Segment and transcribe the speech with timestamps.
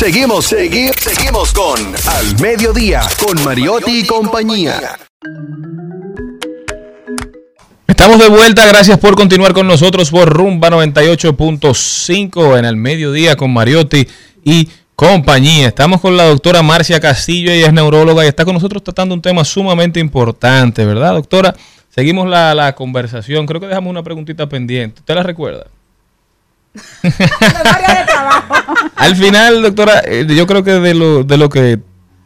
[0.00, 4.96] Seguimos, seguimos, seguimos con Al Mediodía, con Mariotti y compañía.
[7.86, 13.52] Estamos de vuelta, gracias por continuar con nosotros por Rumba 98.5 en el mediodía con
[13.52, 14.08] Mariotti
[14.42, 15.68] y compañía.
[15.68, 19.20] Estamos con la doctora Marcia Castillo, ella es neuróloga y está con nosotros tratando un
[19.20, 21.54] tema sumamente importante, ¿verdad, doctora?
[21.90, 25.00] Seguimos la, la conversación, creo que dejamos una preguntita pendiente.
[25.00, 25.66] ¿Usted la recuerda?
[28.96, 31.80] Al final, doctora, eh, yo creo que de lo, de lo que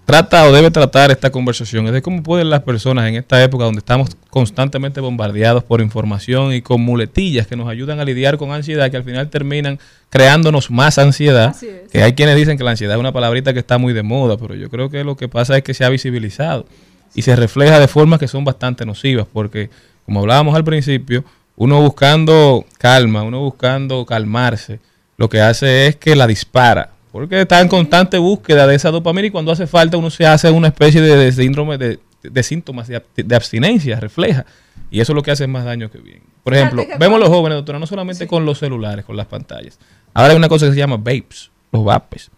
[0.04, 3.64] trata o debe tratar esta conversación es de cómo pueden las personas en esta época
[3.64, 8.52] donde estamos constantemente bombardeados por información y con muletillas que nos ayudan a lidiar con
[8.52, 9.78] ansiedad, que al final terminan
[10.10, 11.56] creándonos más ansiedad.
[11.90, 14.36] Que hay quienes dicen que la ansiedad es una palabrita que está muy de moda,
[14.36, 16.66] pero yo creo que lo que pasa es que se ha visibilizado
[17.14, 19.70] y se refleja de formas que son bastante nocivas, porque
[20.04, 21.24] como hablábamos al principio,
[21.56, 24.80] uno buscando calma, uno buscando calmarse,
[25.16, 29.28] lo que hace es que la dispara, porque está en constante búsqueda de esa dopamina
[29.28, 34.00] y cuando hace falta uno se hace una especie de, síndrome de, síntomas de, abstinencia,
[34.00, 34.44] refleja.
[34.90, 36.22] Y eso es lo que hace más daño que bien.
[36.42, 39.78] Por ejemplo, vemos los jóvenes, doctora, no solamente con los celulares, con las pantallas.
[40.12, 42.30] Ahora hay una cosa que se llama vapes, los vapes.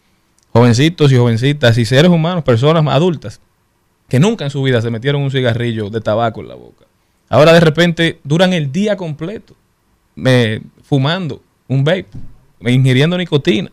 [0.52, 3.40] Jovencitos y jovencitas y seres humanos, personas adultas,
[4.08, 6.86] que nunca en su vida se metieron un cigarrillo de tabaco en la boca
[7.28, 9.56] Ahora de repente duran el día completo
[10.14, 12.06] me, fumando un vape,
[12.60, 13.70] ingiriendo nicotina.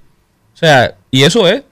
[0.54, 1.64] O sea, y eso es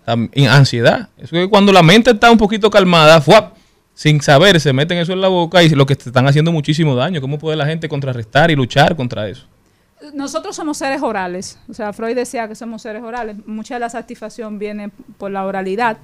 [0.50, 1.10] ansiedad.
[1.18, 3.56] Eso es cuando la mente está un poquito calmada, ¡fuap!
[3.94, 6.96] sin saber, se meten eso en la boca y lo que te están haciendo muchísimo
[6.96, 7.22] daño.
[7.22, 9.46] ¿Cómo puede la gente contrarrestar y luchar contra eso?
[10.16, 11.60] Nosotros somos seres orales.
[11.70, 13.36] O sea, Freud decía que somos seres orales.
[13.46, 15.98] Mucha de la satisfacción viene por la oralidad.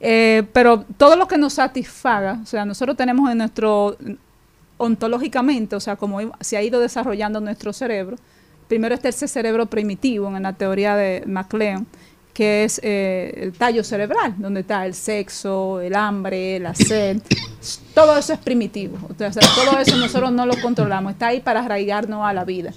[0.00, 3.96] Eh, pero todo lo que nos satisfaga, o sea, nosotros tenemos en nuestro
[4.78, 8.16] ontológicamente, o sea, como se ha ido desarrollando nuestro cerebro,
[8.68, 11.86] primero está ese cerebro primitivo en la teoría de MacLean,
[12.34, 17.22] que es eh, el tallo cerebral, donde está el sexo, el hambre, la sed,
[17.94, 21.64] todo eso es primitivo, o sea, todo eso nosotros no lo controlamos, está ahí para
[21.64, 22.72] arraigarnos a la vida.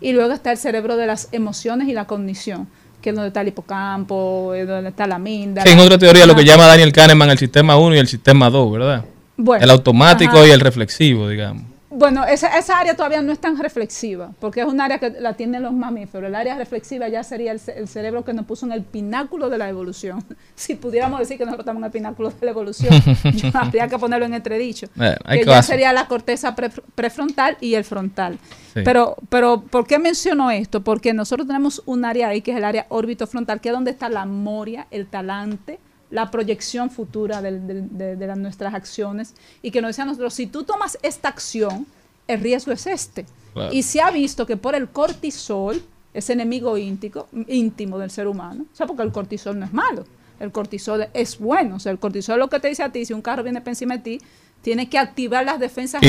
[0.00, 2.66] Y luego está el cerebro de las emociones y la cognición,
[3.00, 5.62] que es donde está el hipocampo, donde está la minda.
[5.64, 8.72] en otra teoría lo que llama Daniel Kahneman el sistema 1 y el sistema 2,
[8.72, 9.04] ¿verdad?
[9.36, 11.74] El automático y el reflexivo, digamos.
[11.96, 15.34] Bueno, esa, esa, área todavía no es tan reflexiva, porque es un área que la
[15.34, 16.26] tienen los mamíferos.
[16.26, 19.68] El área reflexiva ya sería el, cerebro que nos puso en el pináculo de la
[19.68, 20.24] evolución.
[20.56, 22.94] Si pudiéramos decir que nosotros estamos en el pináculo de la evolución,
[23.54, 24.88] habría que ponerlo en entredicho.
[25.00, 26.54] Eh, que ya sería la corteza
[26.94, 28.38] prefrontal y el frontal.
[28.72, 30.82] Pero, pero, ¿por qué menciono esto?
[30.82, 33.92] Porque nosotros tenemos un área ahí que es el área órbito frontal, que es donde
[33.92, 35.78] está la moria, el talante,
[36.10, 40.98] la proyección futura de, nuestras acciones y que nos decía a nosotros, si tú tomas
[41.02, 41.86] esta acción,
[42.28, 43.26] el riesgo es este.
[43.70, 45.80] Y se ha visto que por el cortisol,
[46.12, 50.04] ese enemigo íntimo, íntimo del ser humano, o sea, porque el cortisol no es malo,
[50.40, 53.12] el cortisol es bueno, o sea, el cortisol lo que te dice a ti, si
[53.12, 54.20] un carro viene por encima de ti,
[54.64, 56.00] tiene que activar las defensas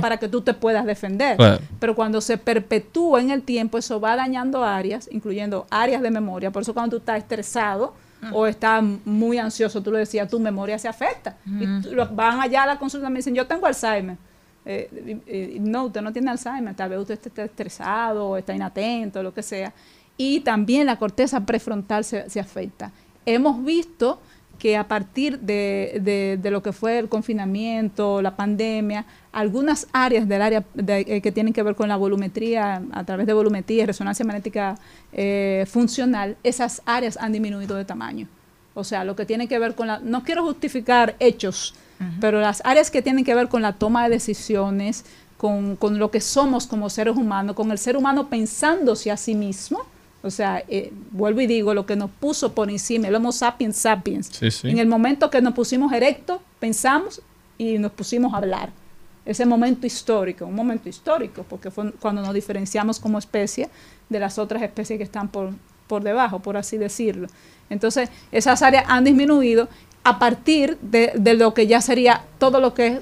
[0.00, 1.38] para que tú te puedas defender.
[1.80, 6.50] Pero cuando se perpetúa en el tiempo, eso va dañando áreas, incluyendo áreas de memoria.
[6.50, 7.94] Por eso cuando tú estás estresado,
[8.30, 11.36] o está muy ansioso, tú lo decías, tu memoria se afecta.
[11.46, 11.66] Y
[12.12, 14.16] van allá a la consulta y me dicen, yo tengo Alzheimer.
[14.64, 19.34] Eh, no, usted no tiene Alzheimer, tal vez usted esté estresado o está inatento, lo
[19.34, 19.72] que sea.
[20.16, 22.92] Y también la corteza prefrontal se, se afecta.
[23.26, 24.20] Hemos visto
[24.62, 30.40] que a partir de, de, lo que fue el confinamiento, la pandemia, algunas áreas del
[30.40, 34.24] área eh, que tienen que ver con la volumetría, a través de volumetría y resonancia
[34.24, 34.78] magnética
[35.12, 38.28] eh, funcional, esas áreas han disminuido de tamaño.
[38.74, 39.98] O sea, lo que tiene que ver con la...
[39.98, 41.74] No quiero justificar hechos,
[42.20, 45.04] pero las áreas que tienen que ver con la toma de decisiones,
[45.38, 49.34] con, con, lo que somos como seres humanos, con el ser humano pensándose a sí
[49.34, 49.80] mismo,
[50.22, 53.76] o sea, eh, vuelvo y digo, lo que nos puso por encima, el Homo sapiens
[53.76, 54.30] sapiens.
[54.62, 57.20] En el momento que nos pusimos erectos, pensamos
[57.58, 58.70] y nos pusimos a hablar.
[59.24, 63.68] Ese momento histórico, un momento histórico, porque fue cuando nos diferenciamos como especie
[64.08, 65.50] de las otras especies que están por,
[65.88, 67.28] por debajo, por así decirlo.
[67.68, 69.68] Entonces, esas áreas han disminuido
[70.04, 73.00] a partir de, de lo que ya sería todo lo que es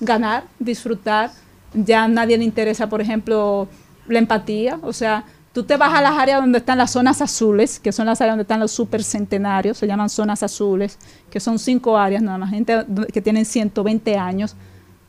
[0.00, 1.30] ganar, disfrutar.
[1.74, 3.68] Ya a nadie le interesa, por ejemplo,
[4.06, 7.78] la empatía, o sea, Tú te vas a las áreas donde están las zonas azules,
[7.78, 10.98] que son las áreas donde están los supercentenarios, se llaman zonas azules,
[11.30, 14.56] que son cinco áreas, nada más gente que tienen 120 años,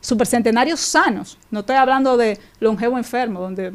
[0.02, 1.38] supercentenarios sanos.
[1.50, 3.72] No estoy hablando de longevo enfermo, donde,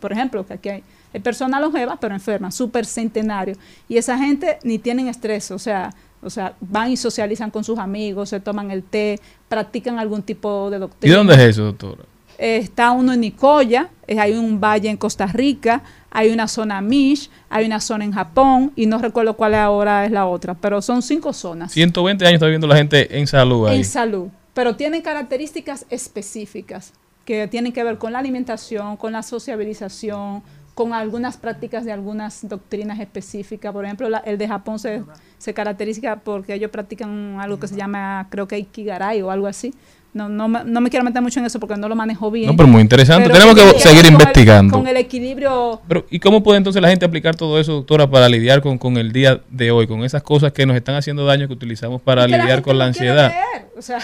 [0.00, 0.82] por ejemplo, que aquí hay,
[1.22, 3.58] personas longevas pero enfermas, supercentenarios.
[3.86, 7.78] Y esa gente ni tienen estrés, o sea, o sea, van y socializan con sus
[7.78, 11.14] amigos, se toman el té, practican algún tipo de doctrina.
[11.14, 12.04] ¿Y dónde es eso, doctora?
[12.38, 16.80] Eh, está uno en Nicoya, eh, hay un valle en Costa Rica, hay una zona
[16.80, 20.80] Mish, hay una zona en Japón y no recuerdo cuál ahora es la otra, pero
[20.82, 23.78] son cinco zonas 120 años está viviendo la gente en salud ahí.
[23.78, 26.92] en salud, pero tienen características específicas
[27.24, 30.42] que tienen que ver con la alimentación, con la sociabilización,
[30.74, 33.72] con algunas prácticas de algunas doctrinas específicas.
[33.72, 35.02] Por ejemplo, la- el de Japón se,
[35.38, 39.74] se caracteriza porque ellos practican algo que se llama, creo que Ikigarai o algo así.
[40.16, 42.46] No, no, me, no me quiero meter mucho en eso porque no lo manejo bien.
[42.46, 43.28] No, pero muy interesante.
[43.28, 44.74] Pero Tenemos que seguir con el- investigando.
[44.78, 48.26] con el equilibrio Pero, ¿y cómo puede entonces la gente aplicar todo eso, doctora, para
[48.28, 51.46] lidiar con, con el día de hoy, con esas cosas que nos están haciendo daño
[51.48, 53.30] que utilizamos para Es que lidiar gente con la ansiedad?
[53.30, 53.68] leer.
[53.78, 53.98] O sea,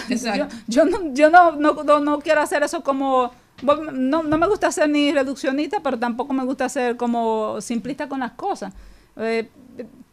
[0.67, 3.31] yo, no, yo no, no, no- no quiero hacer eso como...
[3.93, 8.19] No, no me gusta ser ni reduccionista, pero tampoco me gusta ser como simplista con
[8.19, 8.73] las cosas.
[9.17, 9.47] Eh,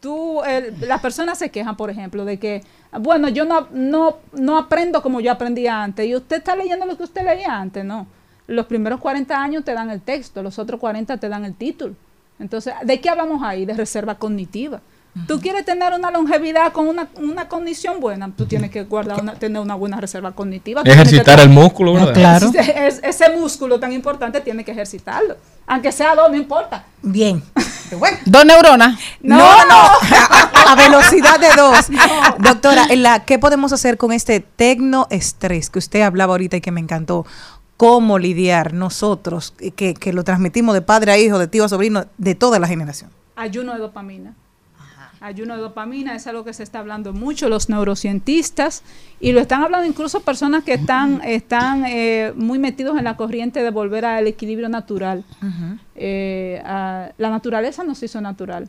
[0.01, 2.63] tú, el- las personas se quejan, por ejemplo, de que,
[2.99, 6.05] bueno, yo no, no, no aprendo como yo aprendía antes.
[6.07, 8.07] Y usted está leyendo lo que usted leía antes, ¿no?
[8.47, 11.93] Los primeros 40 años te dan el texto, los otros 40 te dan el título.
[12.39, 13.65] Entonces, ¿de qué hablamos ahí?
[13.65, 14.81] De reserva cognitiva.
[15.27, 19.33] Tú quieres tener una longevidad con una, una condición buena, tú tienes que guardar una,
[19.33, 20.83] tener una buena reserva cognitiva.
[20.85, 22.13] Ejercitar el músculo, ¿verdad?
[22.13, 22.47] claro.
[22.47, 25.35] Ese, es- ese músculo tan importante tiene que ejercitarlo.
[25.67, 26.85] Aunque sea dos, no importa.
[27.01, 27.43] Bien.
[27.95, 28.17] Bueno.
[28.25, 28.99] Dos neuronas.
[29.21, 29.65] No, No.
[29.65, 31.87] no, A, a velocidad de dos.
[32.39, 36.71] Doctora, en la, ¿qué podemos hacer con este tecnoestrés que usted hablaba ahorita y que
[36.71, 37.25] me encantó?
[37.77, 42.05] ¿Cómo lidiar nosotros, que, que lo transmitimos de padre a hijo, de tío a sobrino,
[42.17, 43.09] de toda la generación?
[43.35, 44.35] Ayuno de dopamina.
[45.21, 48.81] Ayuno de dopamina es algo que se está hablando mucho los neurocientistas
[49.19, 53.61] y lo están hablando incluso personas que están, están eh, muy metidos en la corriente
[53.61, 55.23] de volver al equilibrio natural.
[55.95, 58.67] Eh, a- la naturaleza nos hizo natural.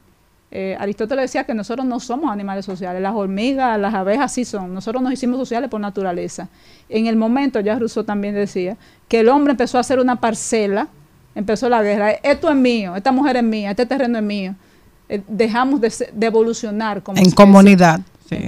[0.50, 4.74] Eh, Aristóteles decía que nosotros no somos animales sociales, las hormigas, las abejas sí son,
[4.74, 6.48] nosotros nos hicimos sociales por naturaleza.
[6.90, 8.76] En el momento, ya Rousseau también decía,
[9.08, 10.88] que el hombre empezó a hacer una parcela,
[11.34, 14.54] empezó la guerra, esto es mío, esta mujer es mía, este terreno es mío.
[15.14, 17.36] Eh, dejamos de, de evolucionar como En especie.
[17.36, 18.00] comunidad.
[18.28, 18.38] Sí.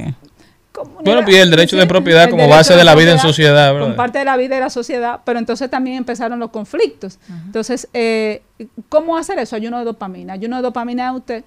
[0.72, 1.04] Comunidad.
[1.04, 3.86] Bueno, y el derecho de propiedad como base de la vida en sociedad, ¿verdad?
[3.88, 7.18] Como parte de la vida y la sociedad, pero entonces también empezaron los conflictos.
[7.46, 8.42] Entonces, eh,
[8.88, 9.54] ¿cómo hacer eso?
[9.56, 10.32] Ayuno de dopamina.
[10.32, 11.44] Ayuno de dopamina usted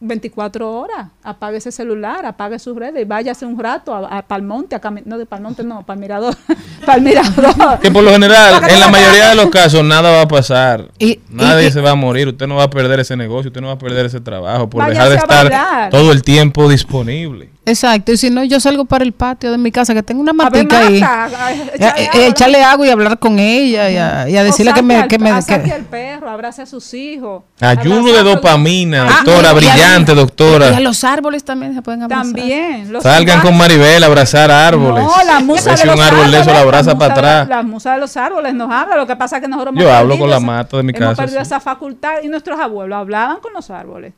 [0.00, 1.08] 24 horas.
[1.22, 5.18] Apague ese celular, apague sus redes y váyase un rato a, a Palmonte, a no
[5.18, 6.36] de Palmonte, no, para el mirador.
[6.86, 7.78] para el mirador.
[7.80, 10.88] Que por lo general, en la mayoría de los casos, nada va a pasar.
[10.98, 12.28] Y- Nadie y- se va a morir.
[12.28, 14.86] Usted no va a perder ese negocio, usted no va a perder ese trabajo por
[14.86, 17.50] dejar de estar todo el tiempo disponible.
[17.68, 18.12] Exacto.
[18.12, 20.86] Y si no, yo salgo para el patio de mi casa, que tengo una matica
[20.86, 21.02] ahí.
[21.02, 24.82] Eh, eh, echarle agua y hablar con ella y a, y a O decirle que
[24.82, 24.94] me...
[24.96, 27.42] al- Que me que- al perro, abrace a sus hijos.
[27.60, 29.54] Ayuno de dopamina, Ah, doctora, y
[29.86, 30.80] brillante, Y a doctora.
[30.80, 32.24] los árboles también se pueden abrazar.
[32.34, 32.92] También.
[32.92, 33.56] los Salgan con.
[33.56, 35.04] Maribel a abrazar árboles.
[35.04, 37.48] No, la musa de si los un árbol de eso la árboles, abraza para atrás.
[37.48, 38.96] La musa de los árboles nos habla.
[38.96, 40.82] Lo que pasa es que nosotros Yo hemos hablo perdido con la esa- mata de
[40.82, 41.46] mi hemos casa, perdido sí.
[41.46, 44.12] esa facultad y nuestros abuelos hablaban con los árboles.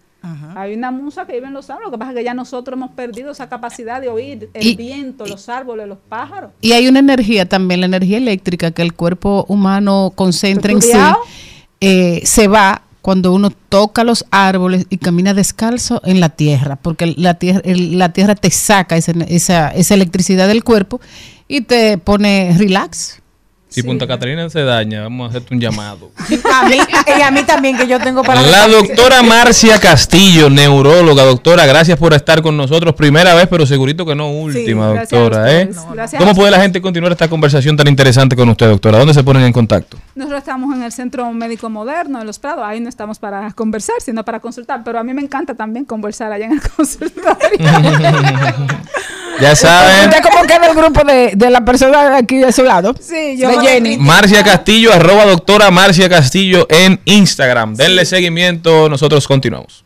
[0.56, 1.87] Hay una musa que vive en los árboles.
[1.87, 4.75] Lo que pasa es que ya nosotros hemos perdido esa capacidad de oír el Y-
[4.76, 6.50] viento, los árboles, los pájaros.
[6.61, 10.91] Y hay una energía también, la energía eléctrica que el cuerpo humano concentra en sí,
[11.81, 17.15] eh, se va cuando uno toca los árboles y camina descalzo en la tierra, porque
[17.17, 21.00] la tierra, te saca esa, esa, esa electricidad del cuerpo
[21.47, 23.21] y te pone relax.
[23.70, 26.11] Si Punta Catalina se daña, vamos a hacerte un llamado.
[26.55, 26.79] A mí,
[27.19, 28.41] y a mí también, que yo tengo para...
[28.41, 31.25] La doctora Marcia Castillo, neuróloga.
[31.25, 32.94] Doctora, gracias por estar con nosotros.
[32.94, 35.52] Primera vez, pero segurito que no última, doctora.
[35.52, 35.69] ¿eh?
[36.16, 38.99] ¿Cómo puede la gente continuar esta conversación tan interesante con usted, doctora?
[38.99, 39.99] ¿Dónde se ponen en contacto?
[40.14, 42.64] Nosotros estamos en el Centro Médico Moderno, en Los Prados.
[42.66, 44.83] Ahí no estamos para conversar, sino para consultar.
[44.83, 47.37] Pero a mí me encanta también conversar allá en el consultorio.
[49.40, 52.92] Ya saben, ¿Usted cómo queda el grupo de, de la persona aquí de su lado?
[53.00, 53.97] Sí, yo- De Jenny.
[53.99, 57.75] Marcia Castillo, arroba doctora Marcia Castillo en Instagram.
[57.75, 59.85] Denle seguimiento, nosotros continuamos.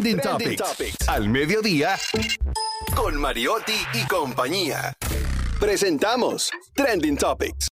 [0.00, 1.08] Trending, Topics.
[1.08, 1.96] Al mediodía.
[2.94, 4.92] Con Mariotti y compañía.
[5.58, 7.68] Presentamos Trending Topics.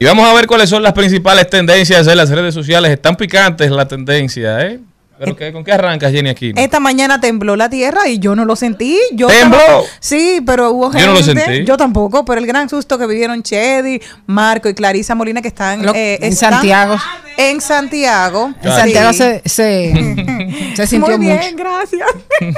[0.00, 2.90] Y vamos a ver cuáles son las principales tendencias de las redes sociales.
[2.90, 4.80] Están picantes la tendencia, ¿eh?
[5.16, 6.52] ¿Pero qué, con qué arrancas, Jenny, aquí?
[6.56, 8.98] Esta mañana tembló la tierra y yo no lo sentí.
[9.12, 9.56] Yo ¿Tembló?
[9.60, 11.06] estaba- sí, pero hubo gente.
[11.06, 11.64] Yo no lo sentí.
[11.64, 15.86] Yo tampoco, pero el gran susto que vivieron Chedi, Marco y Clarisa Molina que están
[15.86, 16.96] Lo- eh, en están Santiago.
[17.36, 18.52] En Santiago.
[18.62, 18.76] En Sí.
[18.78, 19.92] Santiago se, se,
[20.76, 21.38] se sintió Muy mucho.
[21.40, 22.08] bien, gracias.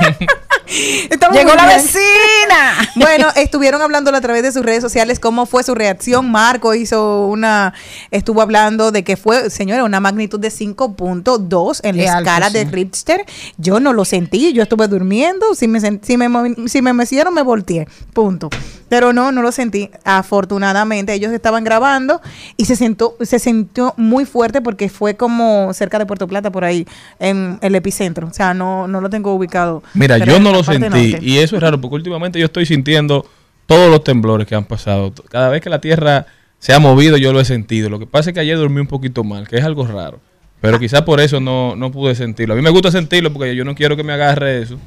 [1.10, 1.78] Estamos Llegó la bien.
[1.82, 2.02] vecina.
[2.96, 6.30] Bueno, estuvieron hablando a través de sus redes sociales cómo fue su reacción.
[6.30, 7.74] Marco hizo una,
[8.10, 12.64] estuvo hablando de que fue, señora, una magnitud de 5.2 en la alto, escala de.
[12.64, 13.24] Richter.
[13.58, 16.28] Yo no lo sentí, yo estuve durmiendo, si me, si me,
[16.68, 18.48] si me mecieron me volteé, punto.
[18.88, 19.90] Pero no, no lo sentí.
[20.04, 22.20] Afortunadamente ellos estaban grabando
[22.56, 26.64] y se sentó, se sintió muy fuerte porque fue como cerca de Puerto Plata por
[26.64, 26.88] ahí,
[27.20, 28.26] en el epicentro.
[28.26, 29.84] O sea, no, no lo tengo ubicado.
[29.94, 31.18] Mira, yo no lo sentí norte.
[31.22, 33.24] y eso es raro porque últimamente yo estoy sintiendo
[33.66, 35.12] todos los temblores que han pasado.
[35.30, 36.26] Cada vez que la tierra
[36.58, 37.90] se ha movido yo lo he sentido.
[37.90, 40.18] Lo que pasa es que ayer dormí un poquito mal, que es algo raro.
[40.60, 42.54] Pero quizás por eso no, no pude sentirlo.
[42.54, 44.78] A mí me gusta sentirlo porque yo no quiero que me agarre eso.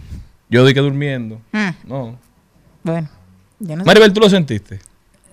[0.49, 1.39] Yo di que durmiendo.
[1.53, 1.69] Mm.
[1.87, 2.19] No.
[2.83, 3.07] Bueno,
[3.59, 3.85] yo no.
[3.85, 4.81] Maribel, ¿tú lo sentiste?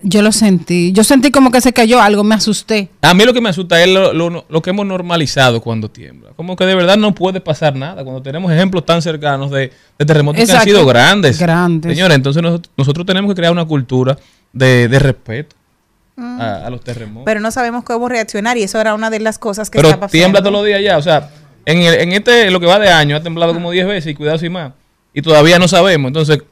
[0.03, 0.91] Yo lo sentí.
[0.91, 2.89] Yo sentí como que se cayó algo, me asusté.
[3.01, 6.29] A mí lo que me asusta es lo, lo- lo que hemos normalizado cuando tiembla.
[6.35, 10.05] Como que de verdad no puede pasar nada cuando tenemos ejemplos tan cercanos de, de
[10.05, 11.39] terremotos que han sido grandes.
[11.39, 11.91] Grandes.
[11.95, 14.17] Señores, entonces nosotros, nosotros tenemos que crear una cultura
[14.53, 15.55] de, de respeto
[16.17, 17.25] a, a los terremotos.
[17.25, 20.07] pero no sabemos cómo reaccionar y eso era una de las cosas que Pero estaba
[20.07, 20.97] tiembla todos los días ya.
[20.97, 21.29] O sea,
[21.65, 24.15] en, el- en este, lo que va de año, ha temblado como 10 veces y
[24.15, 24.73] cuidado sin más.
[25.13, 26.09] Y todavía no sabemos.
[26.09, 26.43] Entonces,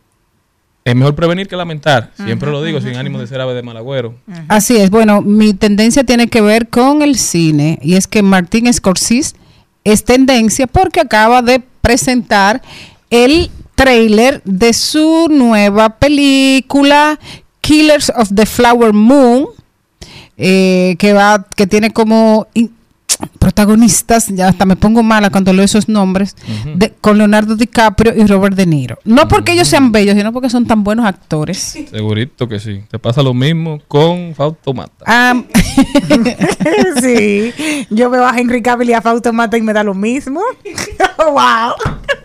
[0.86, 2.12] es mejor prevenir que lamentar.
[2.16, 4.14] Siempre lo digo, sin ánimo de ser ave de mal agüero.
[4.48, 4.92] Así es.
[4.92, 9.36] Bueno, mi tendencia tiene que ver con el cine y es que Martín Scorsese
[9.84, 12.62] es tendencia porque acaba de presentar
[13.10, 17.20] el trailer de su nueva película
[17.62, 19.48] Killers of the Flower Moon
[20.38, 22.72] eh, que va que tiene como in-
[23.40, 26.36] protagonistas, ya hasta me pongo mala cuando leo esos nombres,
[26.76, 28.98] de- con Leonardo DiCaprio y Robert De Niro.
[29.04, 31.78] No porque ellos sean bellos, sino porque son tan buenos actores.
[31.90, 32.82] Segurito que sí.
[32.90, 35.06] Te pasa lo mismo con Fausto Mata.
[35.06, 35.34] Ah,
[37.02, 37.54] sí,
[37.90, 40.42] yo veo a Henry Cavill y a Fausto Mata y me da lo mismo.
[41.18, 41.74] wow.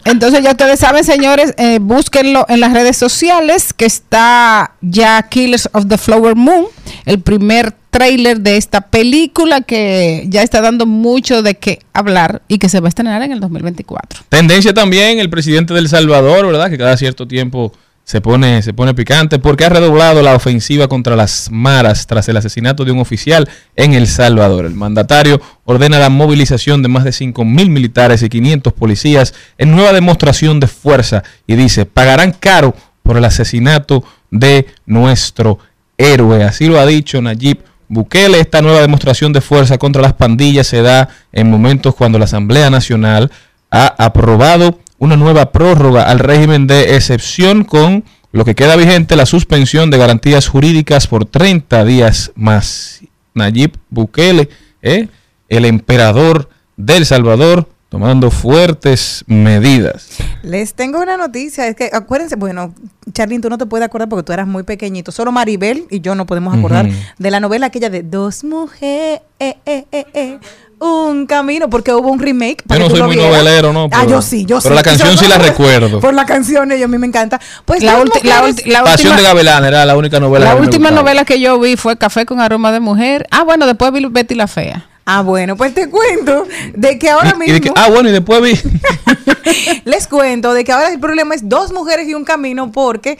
[0.04, 5.68] Entonces ya ustedes saben, señores, eh, búsquenlo en las redes sociales, que está ya Killers
[5.73, 6.64] of the Flower Moon,
[7.04, 12.59] el primer tráiler de esta película que ya está dando mucho de qué hablar y
[12.59, 14.23] que se va a estrenar en el 2024.
[14.28, 16.70] Tendencia también el presidente del Salvador, ¿verdad?
[16.70, 17.73] Que cada cierto tiempo
[18.04, 22.37] se pone, se pone picante porque ha redoblado la ofensiva contra las maras tras el
[22.37, 24.64] asesinato de un oficial en El Salvador.
[24.64, 29.70] El mandatario ordena la movilización de más de 5 mil militares y 500 policías en
[29.70, 35.59] nueva demostración de fuerza y dice, pagarán caro por el asesinato de nuestro
[35.97, 36.42] héroe.
[36.42, 37.59] Así lo ha dicho Nayib
[37.90, 38.40] Bukele.
[38.40, 42.70] Esta nueva demostración de fuerza contra las pandillas se da en momentos cuando la Asamblea
[42.70, 43.30] Nacional
[43.70, 49.26] ha aprobado una nueva prórroga al régimen de excepción con lo que queda vigente la
[49.26, 53.00] suspensión de garantías jurídicas por 30 días más.
[53.35, 54.49] Nayib Bukele,
[54.82, 55.09] ¿eh?
[55.49, 60.09] el emperador del Salvador, tomando fuertes medidas.
[60.42, 62.73] Les tengo una noticia, es que acuérdense, bueno,
[63.12, 66.14] Charlene, tú no te puedes acordar porque tú eras muy pequeñito, solo Maribel y yo
[66.14, 70.38] no podemos acordar de la novela aquella de Dos mujeres, eh, eh, eh, eh,
[70.78, 72.62] un camino, porque hubo un remake.
[72.66, 73.32] Yo no que tú soy lo muy vieras.
[73.38, 73.85] novelero, ¿no?
[73.92, 74.64] ah, Pero- yo sí, yo sí.
[74.64, 76.00] pero la canción sí la recuerdo.
[76.00, 77.38] Por la canción, y a mí me encanta.
[77.66, 80.47] Pues La, ulti- la mujeres- ulti- la Pasión última, de Gavilán era la única novela.
[80.47, 83.26] la que última novela que yo vi fue Café con aroma de mujer.
[83.30, 84.87] Ah, bueno, después vi Betty la Fea.
[85.12, 87.45] Ah, bueno, pues te cuento de que ahora mismo...
[87.47, 88.52] y de que- ah, bueno, y después vi.
[89.85, 93.19] Les cuento de que ahora el problema es dos mujeres y un camino porque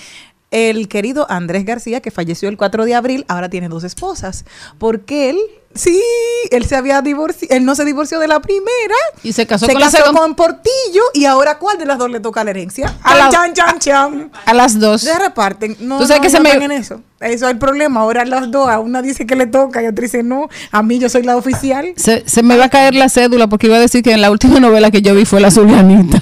[0.51, 4.45] el querido Andrés García, que falleció el 4 de abril, ahora tiene dos esposas.
[4.79, 5.39] Porque él,
[5.75, 6.03] sí,
[6.51, 8.95] él se había divorciado, él no se divorció de la primera.
[9.23, 10.21] Y se casó se con la casó segunda.
[10.23, 12.93] con Portillo y ahora ¿cuál de las dos le toca la herencia?
[13.05, 14.33] A la- Chan, chan, chan.
[14.45, 15.03] A las dos.
[15.03, 15.77] Se reparten.
[15.81, 17.01] No, Tú sabes no, que se no me- están en eso.
[17.21, 18.01] Eso es el problema.
[18.01, 20.49] Ahora las dos, a una dice que le toca y otra dice no.
[20.73, 21.93] A mí yo soy la oficial.
[21.97, 24.31] Se, se me va a caer la cédula porque iba a decir que en la
[24.31, 26.21] última novela que yo vi fue La Zulianita.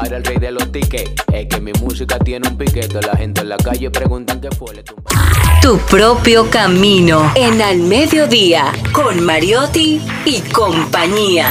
[0.00, 3.02] Para el rey de los tickets, es que mi música tiene un piquete.
[3.02, 4.82] La gente en la calle preguntan qué fue.
[5.60, 11.50] Tu propio camino en al mediodía con Mariotti y compañía.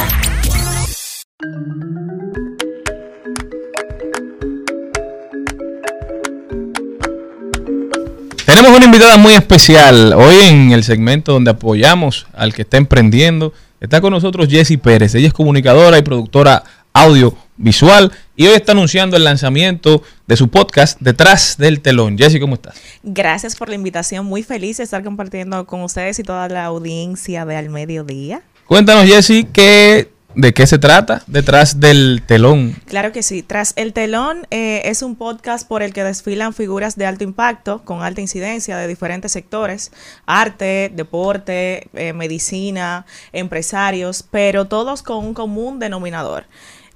[8.47, 13.53] Tenemos una invitada muy especial hoy en el segmento donde apoyamos al que está emprendiendo.
[13.79, 15.13] Está con nosotros Jessie Pérez.
[15.13, 16.63] Ella es comunicadora y productora
[16.93, 22.17] audiovisual y hoy está anunciando el lanzamiento de su podcast Detrás del Telón.
[22.17, 22.79] Jessie, ¿cómo estás?
[23.03, 24.25] Gracias por la invitación.
[24.25, 28.41] Muy feliz de estar compartiendo con ustedes y toda la audiencia de Al Mediodía.
[28.65, 32.77] Cuéntanos, Jessie, ¿qué, ¿de qué se trata Detrás del Telón?
[32.85, 33.43] Claro que sí.
[33.43, 37.83] Tras el telón eh, es un podcast por el que desfilan figuras de alto impacto,
[37.83, 39.91] con alta incidencia de diferentes sectores,
[40.25, 46.45] arte, deporte, eh, medicina, empresarios, pero todos con un común denominador.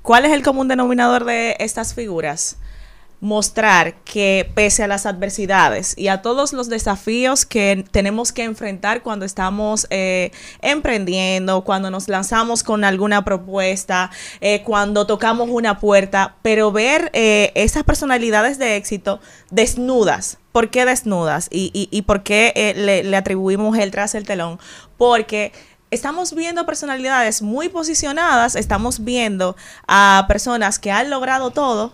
[0.04, 2.58] ¿Cuál es el común denominador de estas figuras?
[3.24, 9.02] mostrar que pese a las adversidades y a todos los desafíos que tenemos que enfrentar
[9.02, 16.36] cuando estamos eh, emprendiendo, cuando nos lanzamos con alguna propuesta, eh, cuando tocamos una puerta,
[16.42, 20.38] pero ver eh, esas personalidades de éxito desnudas.
[20.52, 21.48] ¿Por qué desnudas?
[21.50, 24.60] ¿Y, y, y por qué le, le atribuimos el tras el telón?
[24.98, 25.54] Porque
[25.94, 29.56] estamos viendo personalidades muy posicionadas, estamos viendo
[29.88, 31.94] a personas que han logrado todo,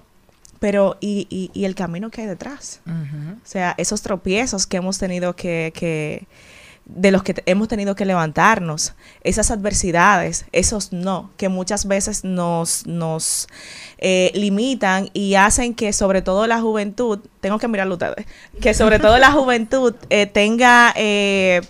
[0.59, 2.81] pero y, y, y el camino que hay detrás.
[2.85, 6.27] O sea, esos tropiezos que hemos tenido que, que
[6.89, 12.87] de los que hemos tenido que levantarnos, esas adversidades, esos no, que muchas veces nos,
[12.87, 13.47] nos
[13.99, 18.25] eh, limitan y hacen que sobre todo la juventud, tengo que mirarlo ustedes,
[18.59, 21.61] que sobre todo la juventud eh, tenga eh,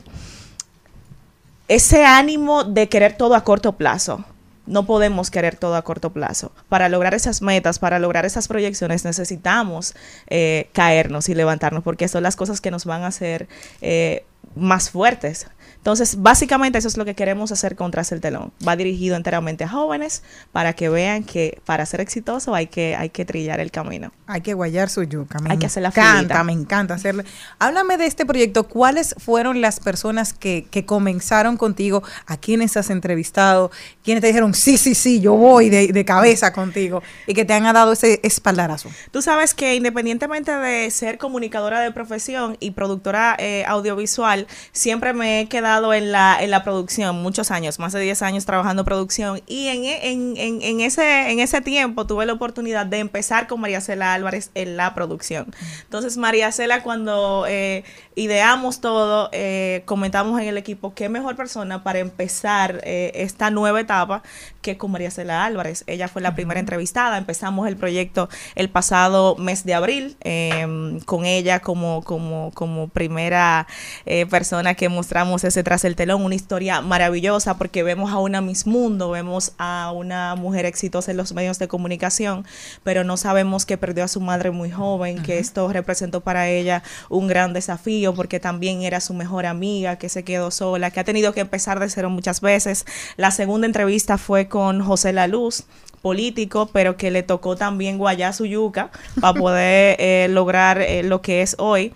[1.69, 4.25] ese ánimo de querer todo a corto plazo.
[4.65, 6.51] No podemos querer todo a corto plazo.
[6.67, 9.95] Para lograr esas metas, para lograr esas proyecciones, necesitamos
[10.27, 13.47] eh, caernos y levantarnos, porque son las cosas que nos van a hacer
[13.81, 14.25] eh,
[14.59, 15.47] más fuertes.
[15.77, 18.51] Entonces, básicamente eso es lo que queremos hacer con Tras el Telón.
[18.67, 23.09] Va dirigido enteramente a jóvenes para que vean que para ser exitoso hay que, hay
[23.11, 24.11] que trillar el camino.
[24.27, 25.39] Hay que guayar su yuca.
[25.39, 26.43] Me Hay que hacer la encanta, filita.
[26.43, 27.23] me encanta hacerle.
[27.59, 28.67] Háblame de este proyecto.
[28.67, 32.03] ¿Cuáles fueron las personas que, que comenzaron contigo?
[32.25, 33.71] ¿A quiénes has entrevistado?
[34.03, 37.01] ¿Quiénes te dijeron, sí, sí, sí, yo voy de, de cabeza contigo?
[37.25, 38.89] Y que te han dado ese espaldarazo.
[39.11, 45.41] Tú sabes que independientemente de ser comunicadora de profesión y productora eh, audiovisual, siempre me
[45.41, 49.41] he quedado en la, en la producción muchos años, más de 10 años trabajando producción.
[49.47, 53.61] Y en, en, en, en ese, en ese tiempo tuve la oportunidad de empezar con
[53.61, 55.53] María Cela Álvarez en la producción.
[55.83, 57.83] Entonces, María Cela, cuando eh,
[58.19, 63.79] ideamos todo, eh, comentamos en el equipo qué mejor persona para empezar eh, esta nueva
[63.79, 64.23] etapa
[64.61, 65.85] que con María Cela Álvarez.
[65.87, 67.17] Ella fue la primera entrevistada.
[67.17, 73.67] Empezamos el proyecto el pasado mes de abril eh, con ella como, como, como primera
[74.05, 76.25] eh, persona que mostramos ese tras el telón.
[76.25, 81.17] Una historia maravillosa porque vemos a una Miss Mundo, vemos a una mujer exitosa en
[81.17, 82.45] los medios de comunicación,
[82.83, 86.83] pero no sabemos que perdió a su madre muy joven, que esto representó para ella
[87.07, 91.03] un gran desafío porque también era su mejor amiga, que se quedó sola, que ha
[91.03, 92.85] tenido que empezar de cero muchas veces.
[93.17, 95.63] La segunda entrevista fue con José La Luz
[96.01, 101.21] político, pero que le tocó también guayar su yuca para poder eh, lograr eh, lo
[101.21, 101.93] que es hoy.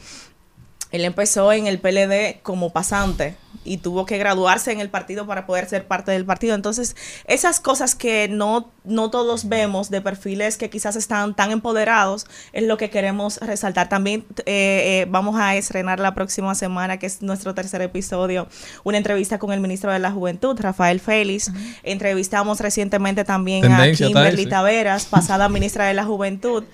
[0.94, 5.48] Él empezó en el PLD como pasante y tuvo que graduarse en el partido para
[5.48, 6.54] poder ser parte del partido.
[6.54, 12.28] Entonces, esas cosas que no, no todos vemos de perfiles que quizás están tan empoderados
[12.52, 13.90] es lo que queremos resaltar.
[13.90, 18.48] También eh, eh, vamos a estrenar la próxima semana, que es nuestro tercer episodio,
[18.84, 21.52] una entrevista con el ministro de la Juventud, Rafael Félix.
[21.82, 24.46] Entrevistamos recientemente también Tendencia a Kimberly.
[24.46, 26.66] Taveras, pasada ministra de la Juventud.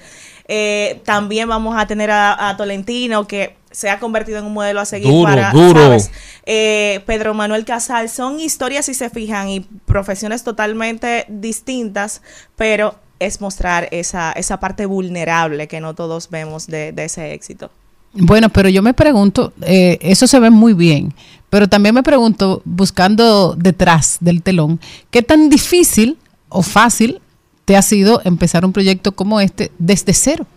[0.52, 4.80] Eh, también vamos a tener a, a Tolentino, que se ha convertido en un modelo
[4.80, 5.82] a seguir Duro, para, duro.
[5.82, 6.12] ¿sabes?
[6.46, 8.10] Eh, Pedro Manuel Casal.
[8.10, 12.22] Son historias, si se fijan, y profesiones totalmente distintas,
[12.56, 17.70] pero es mostrar esa, esa parte vulnerable que no todos vemos de, de ese éxito.
[18.14, 21.14] Bueno, pero yo me pregunto, eh, eso se ve muy bien,
[21.50, 24.80] pero también me pregunto, buscando detrás del telón,
[25.12, 26.18] ¿qué tan difícil
[26.50, 27.22] o fácil
[27.66, 30.48] te ha sido empezar un proyecto como este desde cero?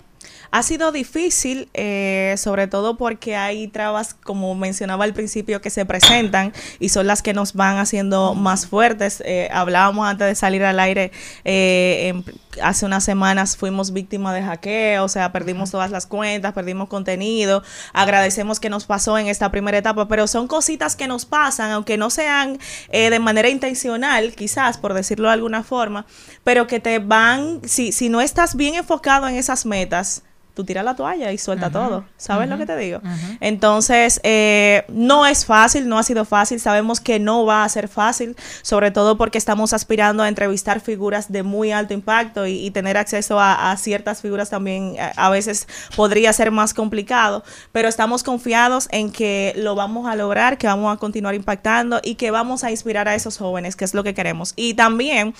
[0.55, 5.87] Ha sido difícil, eh, sobre todo porque hay trabas, como mencionaba al principio, que se
[5.87, 9.23] presentan y son las que nos van haciendo más fuertes.
[9.25, 11.11] Eh, hablábamos antes de salir al aire,
[11.47, 12.25] eh, en-
[12.63, 17.63] hace unas semanas fuimos víctimas de hackeo, o sea, perdimos todas las cuentas, perdimos contenido.
[17.95, 21.97] Agradecemos que nos pasó en esta primera etapa, pero son cositas que nos pasan, aunque
[21.97, 22.59] no sean
[22.91, 26.05] eh, de manera intencional, quizás, por decirlo de alguna forma,
[26.45, 30.85] pero que te van, si, si no estás bien enfocado en esas metas, tú tiras
[30.85, 32.05] la toalla y suelta todo.
[32.17, 33.01] ¿Sabes lo que te digo?
[33.41, 36.61] Entonces, eh, no es fácil, no ha sido fácil.
[36.61, 41.33] Sabemos que no va a ser fácil, sobre todo porque estamos aspirando a entrevistar figuras
[41.33, 45.31] de muy alto impacto y, y tener acceso a, a ciertas figuras también a, a
[45.31, 50.67] veces podría ser más complicado, pero estamos confiados en que lo vamos a lograr, que
[50.67, 54.05] vamos a continuar impactando y que vamos a inspirar a esos jóvenes, que es lo
[54.05, 54.53] que queremos.
[54.57, 55.35] Y también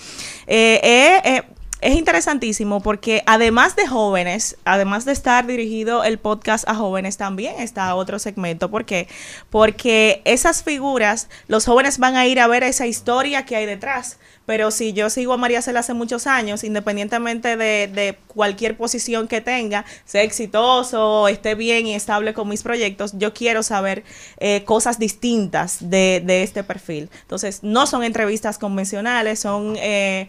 [0.47, 1.43] eh, eh, eh,
[1.83, 7.55] es interesantísimo porque además de jóvenes, además de estar dirigido el podcast a jóvenes, también
[7.59, 8.71] está otro segmento.
[8.71, 9.07] ¿Por qué?
[9.49, 14.17] Porque esas figuras, los jóvenes van a ir a ver esa historia que hay detrás.
[14.45, 19.27] Pero si yo sigo a María Cela hace muchos años, independientemente de, de cualquier posición
[19.27, 24.03] que tenga, sea exitoso, esté bien y estable con mis proyectos, yo quiero saber
[24.39, 27.09] eh, cosas distintas de, de este perfil.
[27.21, 29.75] Entonces, no son entrevistas convencionales, son...
[29.77, 30.27] eh,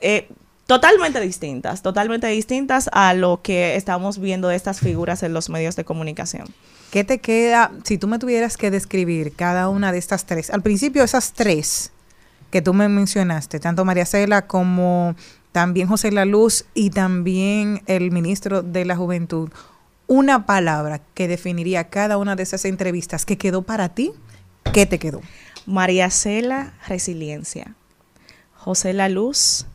[0.00, 0.28] eh,
[0.66, 5.76] totalmente distintas, totalmente distintas a lo que estamos viendo de estas figuras en los medios
[5.76, 6.48] de comunicación.
[6.90, 10.50] ¿Qué te queda si tú me tuvieras que describir cada una de estas tres?
[10.50, 11.92] Al principio esas tres
[12.50, 15.14] que tú me mencionaste, tanto María Cela como
[15.52, 19.50] también José La Luz y también el ministro de la Juventud,
[20.06, 24.12] una palabra que definiría cada una de esas entrevistas que quedó para ti,
[24.72, 25.20] ¿qué te quedó?
[25.66, 27.74] María Cela, resiliencia.
[28.54, 29.66] José La Luz,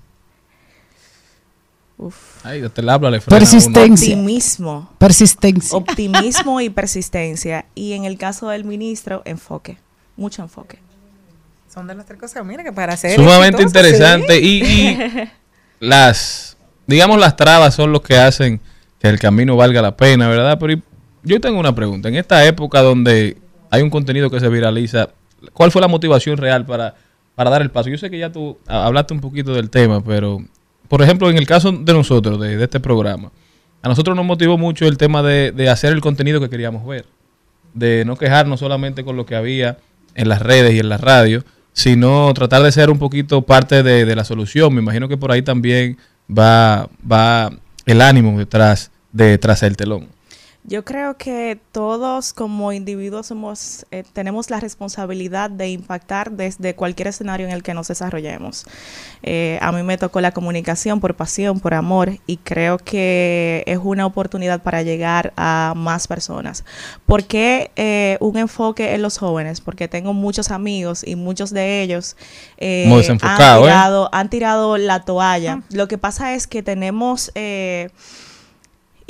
[2.01, 3.49] uf, Ay, te la habla, le frena a uno.
[3.51, 4.13] Persistencia.
[4.15, 4.89] optimismo.
[4.97, 5.77] Persistencia.
[5.77, 7.65] Optimismo y persistencia.
[7.75, 9.77] Y en el caso del ministro, enfoque.
[10.17, 10.79] Mucho enfoque.
[11.73, 14.39] Son de las tres cosas, mira que para ser Sumamente exitoso, interesante.
[14.39, 14.61] sí.
[14.63, 14.97] Y, y
[15.79, 18.59] las, digamos, las trabas son los que hacen
[18.99, 20.57] que el camino valga la pena, ¿verdad?
[20.59, 20.81] Pero
[21.23, 22.09] yo tengo una pregunta.
[22.09, 23.37] En esta época donde
[23.69, 25.09] hay un contenido que se viraliza,
[25.53, 26.95] ¿cuál fue la motivación real para,
[27.35, 27.89] para dar el paso?
[27.89, 30.43] Yo sé que ya tú hablaste un poquito del tema, pero,
[30.91, 33.31] por ejemplo, en el caso de nosotros, de, este programa,
[33.81, 37.05] a nosotros nos motivó mucho el tema de, hacer el contenido que queríamos ver.
[37.73, 39.77] De no quejarnos solamente con lo que había
[40.15, 44.03] en las redes y en la radio, sino tratar de ser un poquito parte de,
[44.03, 44.73] de la solución.
[44.73, 45.97] Me imagino que por ahí también
[46.29, 47.53] va, va
[47.85, 50.09] el ánimo detrás de tras el telón.
[50.63, 57.07] Yo creo que todos como individuos somos, eh, tenemos la responsabilidad de impactar desde cualquier
[57.07, 58.65] escenario en el que nos desarrollemos.
[59.23, 63.79] Eh, a mí me tocó la comunicación por pasión, por amor, y creo que es
[63.81, 66.63] una oportunidad para llegar a más personas.
[67.07, 69.61] ¿Por qué eh, un enfoque en los jóvenes?
[69.61, 72.15] Porque tengo muchos amigos y muchos de ellos
[72.57, 73.17] eh, ¿eh?
[73.17, 75.63] tirado, han tirado la toalla.
[75.71, 77.31] Lo que pasa es que tenemos...
[77.33, 77.89] eh,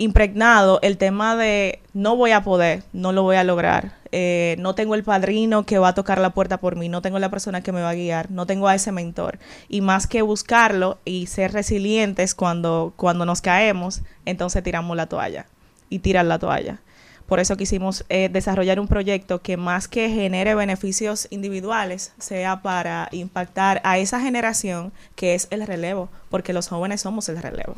[0.02, 4.74] impregnado el tema de no voy a poder, no lo voy a lograr, eh, no
[4.74, 7.62] tengo el padrino que va a tocar la puerta por mí, no tengo la persona
[7.62, 9.38] que me va a guiar, no tengo a ese mentor.
[9.70, 15.46] Y más que buscarlo y ser resilientes cuando, cuando nos caemos, entonces tiramos la toalla
[15.88, 16.82] y tiran la toalla.
[17.28, 23.08] Por eso quisimos eh, desarrollar un proyecto que más que genere beneficios individuales, sea para
[23.12, 27.76] impactar a esa generación que es el relevo, porque los jóvenes somos el relevo.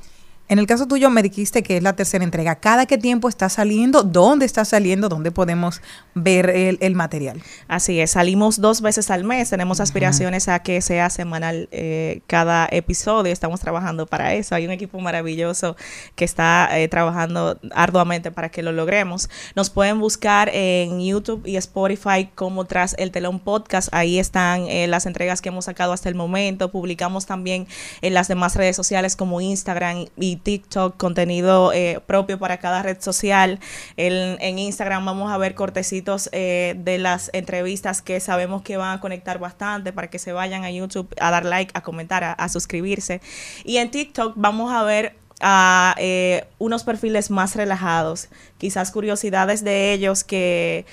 [0.49, 2.55] En el caso tuyo me dijiste que es la tercera entrega.
[2.55, 4.03] ¿Cada qué tiempo está saliendo?
[4.03, 5.07] ¿Dónde está saliendo?
[5.07, 5.81] ¿Dónde podemos
[6.15, 7.41] ver el, el material?
[7.67, 12.67] Así es, salimos dos veces al mes, tenemos aspiraciones a que sea semanal eh, cada
[12.71, 15.75] episodio, estamos trabajando para eso, hay un equipo maravilloso
[16.15, 19.29] que está eh, trabajando arduamente para que lo logremos.
[19.55, 24.87] Nos pueden buscar en YouTube y Spotify como Tras el Telón Podcast, ahí están eh,
[24.87, 27.67] las entregas que hemos sacado hasta el momento, publicamos también
[28.01, 33.01] en las demás redes sociales como Instagram y TikTok contenido eh, propio para cada red
[33.01, 33.59] social.
[33.97, 39.01] En Instagram vamos a ver cortecitos eh, de las entrevistas que sabemos que van a
[39.01, 43.21] conectar bastante para que se vayan a YouTube a dar like, a comentar, a, suscribirse.
[43.63, 49.93] Y en TikTok vamos a ver a eh, unos perfiles más relajados, quizás curiosidades de
[49.93, 50.85] ellos que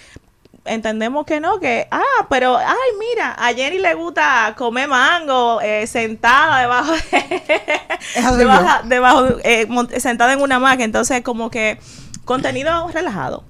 [0.75, 5.87] entendemos que no, que, ah, pero, ay, mira, a Jenny le gusta comer mango eh,
[5.87, 11.79] sentada debajo de, debajo, debajo, eh, sentada en una maca, entonces como que
[12.25, 13.45] contenido relajado.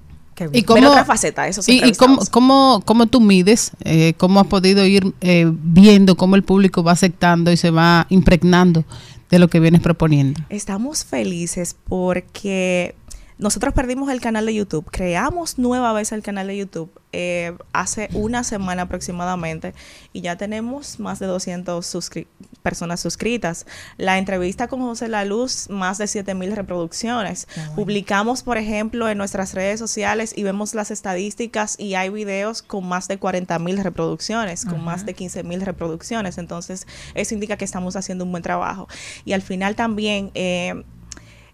[0.52, 4.46] ¿Y cómo, otra faceta, esos y, y cómo, cómo, cómo tú mides, eh, cómo has
[4.46, 8.84] podido ir eh, viendo cómo el público va aceptando y se va impregnando
[9.30, 10.40] de lo que vienes proponiendo?
[10.48, 12.94] Estamos felices porque
[13.40, 18.08] nosotros perdimos el canal de YouTube, creamos nueva vez el canal de YouTube eh, hace
[18.12, 19.74] una semana aproximadamente
[20.12, 22.26] y ya tenemos más de 200 suscri-
[22.62, 23.66] personas suscritas.
[23.96, 27.48] La entrevista con José La Luz, más de 7000 reproducciones.
[27.74, 32.86] Publicamos, por ejemplo, en nuestras redes sociales y vemos las estadísticas y hay videos con
[32.86, 36.38] más de 40.000 reproducciones, con más de 15.000 reproducciones.
[36.38, 38.86] Entonces, eso indica que estamos haciendo un buen trabajo.
[39.24, 40.30] Y al final también...
[40.34, 40.84] eh,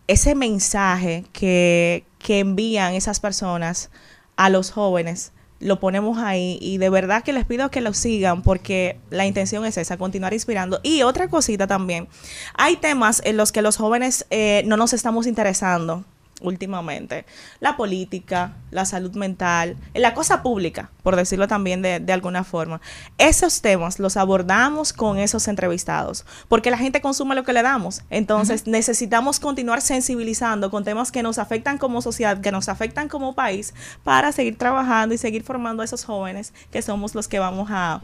[0.08, 3.90] ese mensaje que, que envían esas personas
[4.36, 8.42] a los jóvenes lo ponemos ahí y de verdad que les pido que lo sigan
[8.42, 10.80] porque la intención es esa, continuar inspirando.
[10.82, 12.08] Y otra cosita también,
[12.54, 16.04] hay temas en los que los jóvenes eh, no nos estamos interesando
[16.40, 17.25] últimamente.
[17.61, 22.81] La política, la salud mental, la cosa pública, por decirlo también de, de alguna forma.
[23.18, 28.03] Esos temas los abordamos con esos entrevistados, porque la gente consume lo que le damos.
[28.11, 33.35] Entonces necesitamos continuar sensibilizando con temas que nos afectan como sociedad, que nos afectan como
[33.35, 33.72] país,
[34.05, 38.03] para seguir trabajando y seguir formando a esos jóvenes que somos los que vamos a...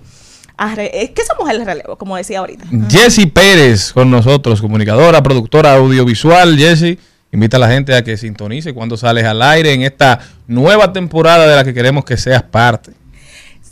[0.78, 2.64] es que somos el relevo, como decía ahorita.
[2.88, 6.56] Jessy Pérez con nosotros, comunicadora, productora audiovisual.
[6.56, 6.98] Jessy,
[7.32, 11.46] invita a la gente a que sintonice cuando sales al aire en esta nueva temporada
[11.46, 12.92] de la que queremos que seas parte.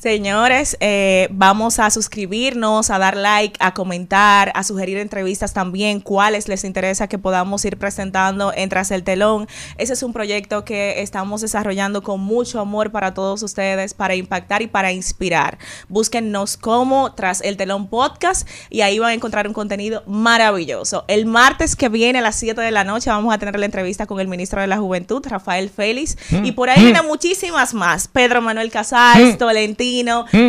[0.01, 6.49] Señores, eh, vamos a suscribirnos, a dar like, a comentar, a sugerir entrevistas también, cuáles
[6.49, 9.47] les interesa que podamos ir presentando en Tras el Telón.
[9.77, 14.63] Ese es un proyecto que estamos desarrollando con mucho amor para todos ustedes, para impactar
[14.63, 15.59] y para inspirar.
[15.91, 21.05] Búsquennos como Tras el Telón Podcast y ahí van a encontrar un contenido maravilloso.
[21.09, 24.07] El martes que viene a las 7 de la noche vamos a tener la entrevista
[24.07, 28.09] con el ministro de la Juventud, Rafael Félix, y por ahí vienen muchísimas más.
[28.09, 29.90] Pedro Manuel Casals, Tolentino,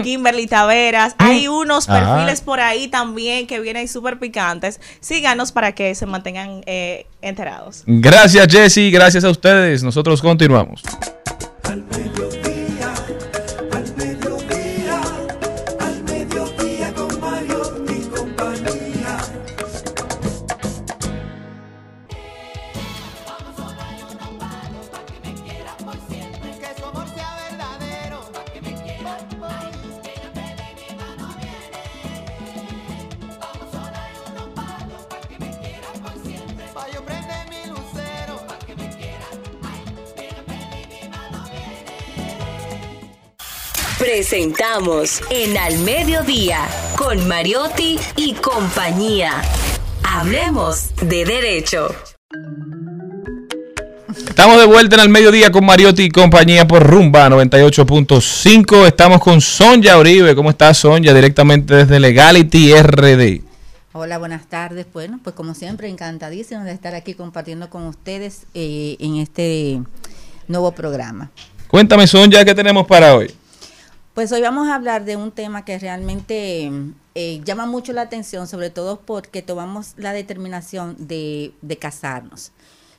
[0.03, 1.15] Kimberly Taveras.
[1.17, 2.15] Hay unos Ajá.
[2.15, 4.79] perfiles por ahí también que vienen súper picantes.
[4.99, 7.83] Síganos para que se mantengan eh, enterados.
[7.85, 9.83] Gracias Jessy, gracias a ustedes.
[9.83, 10.81] Nosotros continuamos.
[11.63, 11.83] Al
[44.31, 46.65] Presentamos en Al Mediodía
[46.97, 49.41] con Mariotti y compañía.
[50.05, 51.93] Hablemos de derecho.
[54.29, 58.87] Estamos de vuelta en el mediodía con Mariotti y compañía por Rumba 98.5.
[58.87, 60.33] Estamos con Sonja Uribe.
[60.33, 61.13] ¿Cómo estás, Sonja?
[61.13, 63.41] Directamente desde Legality RD.
[63.91, 64.85] Hola, buenas tardes.
[64.93, 69.81] Bueno, pues como siempre, encantadísimo de estar aquí compartiendo con ustedes eh, en este
[70.47, 71.31] nuevo programa.
[71.67, 73.40] Cuéntame, Sonja, ¿qué tenemos para hoy?
[74.13, 76.69] Pues hoy vamos a hablar de un tema que realmente
[77.15, 82.51] eh, llama mucho la atención, sobre todo porque tomamos la determinación de, de casarnos.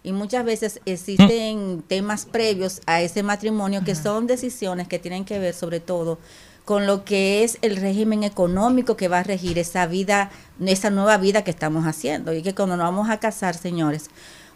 [0.02, 5.38] Y muchas veces existen temas previos a ese matrimonio que son decisiones que tienen que
[5.38, 6.18] ver sobre todo
[6.64, 10.30] con lo que es el régimen económico que va a regir esa vida,
[10.64, 12.32] esa nueva vida que estamos haciendo.
[12.32, 14.08] Y que cuando nos vamos a casar, señores,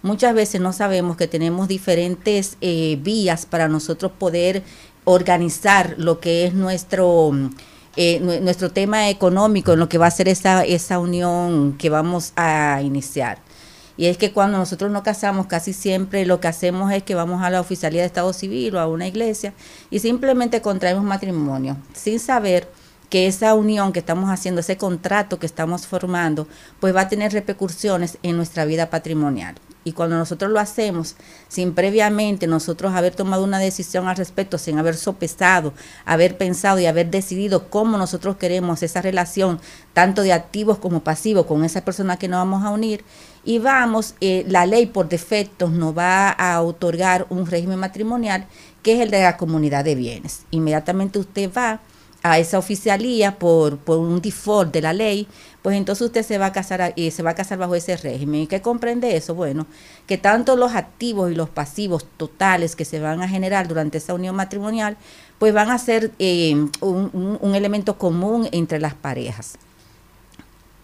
[0.02, 4.62] muchas veces no sabemos que tenemos diferentes eh, vías para nosotros poder
[5.06, 7.32] organizar lo que es nuestro
[7.96, 11.88] eh, nue- nuestro tema económico en lo que va a ser esa esa unión que
[11.90, 13.38] vamos a iniciar
[13.96, 17.42] y es que cuando nosotros nos casamos casi siempre lo que hacemos es que vamos
[17.42, 19.54] a la oficialía de Estado Civil o a una iglesia
[19.90, 22.68] y simplemente contraemos matrimonio sin saber
[23.08, 26.48] que esa unión que estamos haciendo, ese contrato que estamos formando,
[26.80, 29.54] pues va a tener repercusiones en nuestra vida patrimonial.
[29.86, 31.14] Y cuando nosotros lo hacemos
[31.46, 35.72] sin previamente nosotros haber tomado una decisión al respecto, sin haber sopesado,
[36.04, 39.60] haber pensado y haber decidido cómo nosotros queremos esa relación,
[39.92, 43.04] tanto de activos como pasivos, con esa persona que nos vamos a unir,
[43.44, 48.48] y vamos, eh, la ley por defecto nos va a otorgar un régimen matrimonial
[48.82, 50.46] que es el de la comunidad de bienes.
[50.50, 51.80] Inmediatamente usted va
[52.24, 55.28] a esa oficialía por, por un default de la ley,
[55.66, 58.42] pues entonces usted se va a casar y se va a casar bajo ese régimen.
[58.42, 59.34] ¿Y qué comprende eso?
[59.34, 59.66] Bueno,
[60.06, 64.14] que tanto los activos y los pasivos totales que se van a generar durante esa
[64.14, 64.96] unión matrimonial,
[65.40, 69.58] pues van a ser eh, un, elemento común entre las parejas.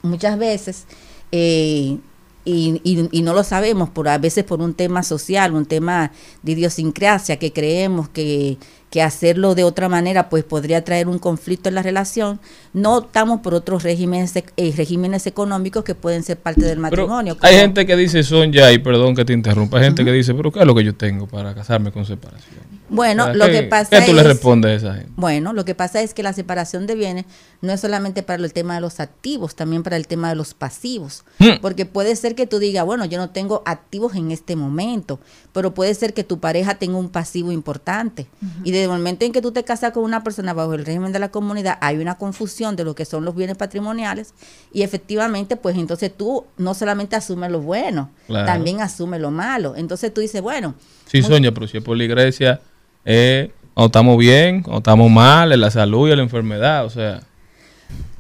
[0.03, 0.87] Muchas veces
[1.31, 1.99] eh,
[2.45, 6.11] y, y- y no lo sabemos, por a veces por un tema social, un tema
[6.43, 8.59] de idiosincrasia, que creemos que,
[8.93, 12.39] que hacerlo de otra manera pues podría traer un conflicto en la relación,
[12.75, 16.83] no optamos por otros regímenes, ec- eh, regímenes económicos que pueden ser parte del Pero
[16.83, 17.33] matrimonio.
[17.41, 20.35] hay como- gente que dice, Sonja, y perdón que te interrumpa, hay gente que dice,
[20.35, 22.71] pero ¿qué es lo que yo tengo para casarme con separación?
[22.91, 25.13] Bueno, O sea, lo ¿qué- que pasa ¿Qué tú le es- respondes a esa gente?
[25.17, 27.25] Bueno, lo que pasa es que la separación de bienes
[27.63, 30.53] no es solamente para el tema de los activos, también para el tema de los
[30.53, 31.25] pasivos.
[31.39, 31.61] Hmm.
[31.63, 35.21] Porque puede ser que tú digas, bueno, yo no tengo activos en este momento,
[35.55, 38.27] pero puede ser que tu pareja tenga un pasivo importante.
[38.63, 40.85] Y de desde el momento en que tú te casas con una persona bajo el
[40.85, 44.35] régimen de la comunidad, hay una confusión de lo que son los bienes patrimoniales
[44.73, 48.47] y efectivamente, pues entonces tú no solamente asumes lo bueno, Claro.
[48.47, 49.75] también asumes lo malo.
[49.77, 50.75] Entonces tú dices, bueno,
[51.07, 52.61] Sí, Sonia, pero si es por la iglesia,
[53.05, 56.91] eh, o estamos bien, o estamos mal, en la salud y en la enfermedad, o
[56.91, 57.21] sea.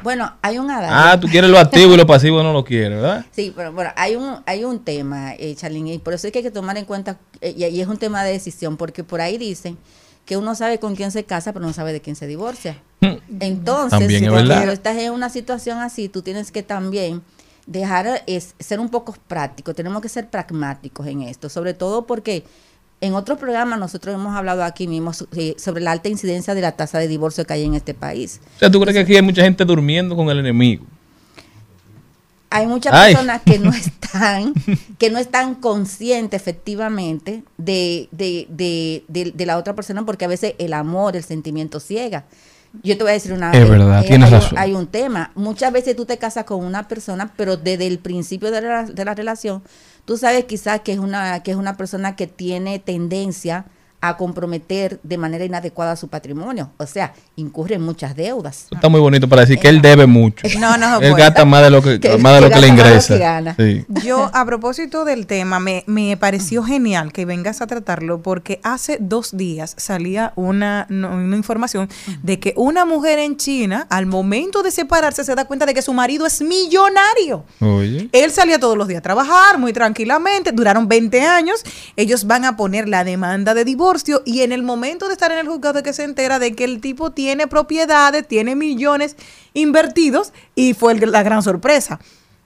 [0.03, 0.95] bueno, hay un adagio.
[0.97, 3.25] Ah, tú quieres lo activo y lo pasivo no lo quieres, ¿verdad?
[3.31, 6.41] Sí, pero bueno, hay un, hay un tema, eh, Charlene, y por eso es que
[6.41, 9.21] hay que tomar en cuenta, eh, y, y es un tema de decisión, porque por
[9.21, 9.79] ahí dicen
[10.25, 12.81] que uno sabe con quién se casa, pero no sabe de quién se divorcia.
[13.41, 17.23] Entonces, También si es cuando estás en una situación así, tú tienes que también
[17.67, 22.45] dejar, es, ser un poco práctico, tenemos que ser pragmáticos en esto, sobre todo porque
[23.01, 26.73] en otros programas nosotros hemos hablado aquí mismo eh, sobre la alta incidencia de la
[26.73, 28.41] tasa de divorcio que hay en este país.
[28.57, 30.85] O sea, ¿tú crees que aquí hay mucha gente durmiendo con el enemigo?
[32.53, 33.15] Hay muchas Ay.
[33.15, 34.53] personas que no están
[34.99, 40.29] que no están conscientes efectivamente de, de, de, de- de la otra persona porque a
[40.29, 42.25] veces el amor el sentimiento ciega
[42.83, 44.59] yo te voy a decir una Es verdad, tienes hay, un- razón.
[44.59, 48.51] hay un tema muchas veces tú te casas con una persona pero desde el principio
[48.51, 49.63] de la, de la relación
[50.05, 53.65] tú sabes quizás que es una que es una persona que tiene tendencia a
[54.17, 59.29] comprometer de manera inadecuada su patrimonio o sea incurre en muchas deudas está muy bonito
[59.29, 60.47] para decir que él debe mucho.
[60.59, 62.67] No, no, Él gasta más de lo que, Que- más de lo que que le
[62.69, 63.15] lo ingresa.
[63.15, 63.55] que gana.
[63.57, 63.85] Sí.
[64.05, 68.99] Yo, a propósito del tema, me, me pareció genial que vengas a tratarlo porque hace
[69.01, 71.89] dos días salía una, no, una información
[72.23, 75.83] de que una mujer en China, al momento de separarse, se da cuenta de que
[75.83, 77.45] su marido es millonario.
[77.61, 78.09] Oye.
[78.13, 81.63] Él salía todos los días a trabajar muy tranquilamente, duraron 20 años,
[81.97, 83.92] ellos van a poner la demanda de divorcio
[84.25, 86.81] y en el momento de estar en el juzgado que se entera de que el
[86.81, 89.17] tipo tiene propiedades, tiene millones
[89.55, 92.01] invertidos y fue la gran sorpresa.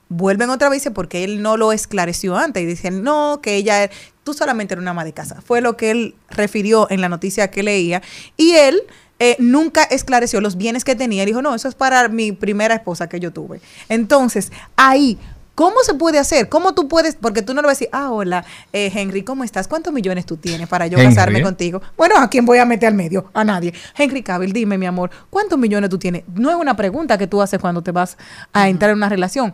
[0.09, 3.89] Vuelven otra vez porque él no lo esclareció antes y dicen, no, que ella,
[4.23, 5.41] tú solamente eres una ama de casa.
[5.41, 8.01] Fue lo que él refirió en la noticia que leía
[8.37, 8.81] y él...
[9.19, 11.25] eh, nunca esclareció los bienes que tenía.
[11.25, 13.61] Dijo, no, eso es para mi primera esposa que yo tuve.
[13.89, 15.17] Entonces, ahí,
[15.57, 16.49] ¿cómo se puede hacer?
[16.49, 17.15] ¿Cómo tú puedes?
[17.15, 19.67] Porque tú no le vas a decir, ah, hola, eh, Henry, ¿cómo estás?
[19.67, 21.81] ¿Cuántos millones tú tienes para yo Henry, casarme contigo?
[21.97, 23.25] Bueno, ¿a quién voy a meter al medio?
[23.33, 23.73] A nadie.
[23.97, 26.23] Henry Cavill, dime, mi amor, ¿cuántos millones tú tienes?
[26.35, 28.17] No es una pregunta que tú haces cuando te vas
[28.53, 29.51] a entrar en una relación.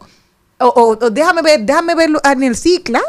[0.59, 3.01] O, o- o déjame ver, déjame verlo en el cicla,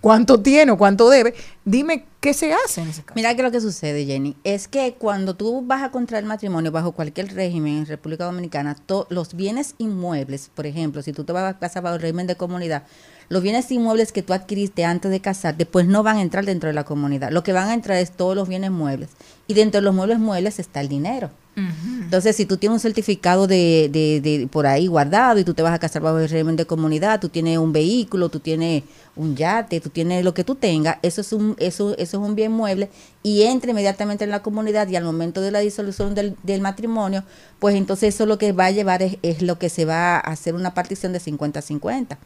[0.00, 1.34] cuánto tiene o cuánto debe.
[1.64, 3.14] Dime qué se hace en ese caso.
[3.14, 6.92] Mira que lo que sucede, Jenny, es que cuando tú vas a contraer matrimonio bajo
[6.92, 8.76] cualquier régimen en República Dominicana,
[9.08, 12.36] los bienes inmuebles, por ejemplo, si tú te vas a casar bajo el régimen de
[12.36, 12.84] comunidad,
[13.28, 16.66] los bienes inmuebles que tú adquiriste antes de casarte, pues no van a entrar dentro
[16.66, 17.30] de la comunidad.
[17.30, 19.10] Lo que van a entrar es todos los bienes muebles.
[19.46, 21.30] Y dentro de los muebles muebles está el dinero.
[21.56, 25.62] Entonces, si tú tienes un certificado de, de, de por ahí guardado y tú te
[25.62, 28.84] vas a casar bajo el régimen de comunidad, tú tienes un vehículo, tú tienes
[29.16, 32.34] un yate, tú tienes lo que tú tengas, eso es un eso, eso es un
[32.34, 32.88] bien mueble
[33.22, 37.24] y entra inmediatamente en la comunidad y al momento de la disolución del, del matrimonio,
[37.58, 40.20] pues entonces eso lo que va a llevar es, es lo que se va a
[40.20, 42.16] hacer una partición de 50-50.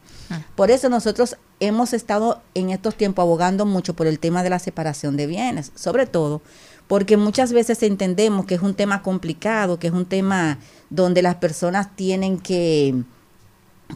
[0.54, 4.58] Por eso nosotros hemos estado en estos tiempos abogando mucho por el tema de la
[4.58, 6.42] separación de bienes, sobre todo
[6.86, 10.58] porque muchas veces entendemos que es un tema complicado, que es un tema
[10.90, 12.94] donde las personas tienen que,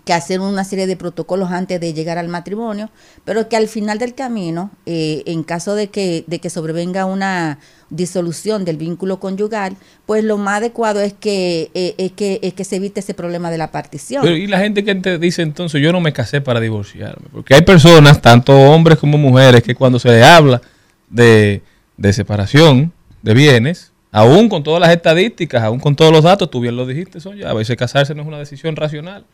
[0.05, 2.91] que hacer una serie de protocolos antes de llegar al matrimonio,
[3.25, 7.59] pero que al final del camino, eh, en caso de que, de que sobrevenga una
[7.91, 12.65] disolución del vínculo conyugal, pues lo más adecuado es que, eh, es que, es que
[12.65, 14.23] se evite ese problema de la partición.
[14.23, 17.29] Pero, y la gente que te dice entonces, yo no me casé para divorciarme.
[17.33, 20.61] Porque hay personas, tanto hombres como mujeres, que cuando se les habla
[21.09, 21.63] de,
[21.99, 26.61] de separación de bienes, aún con todas las estadísticas, aún con todos los datos, tú
[26.61, 29.25] bien lo dijiste, Sonia, a veces casarse no es una decisión racional.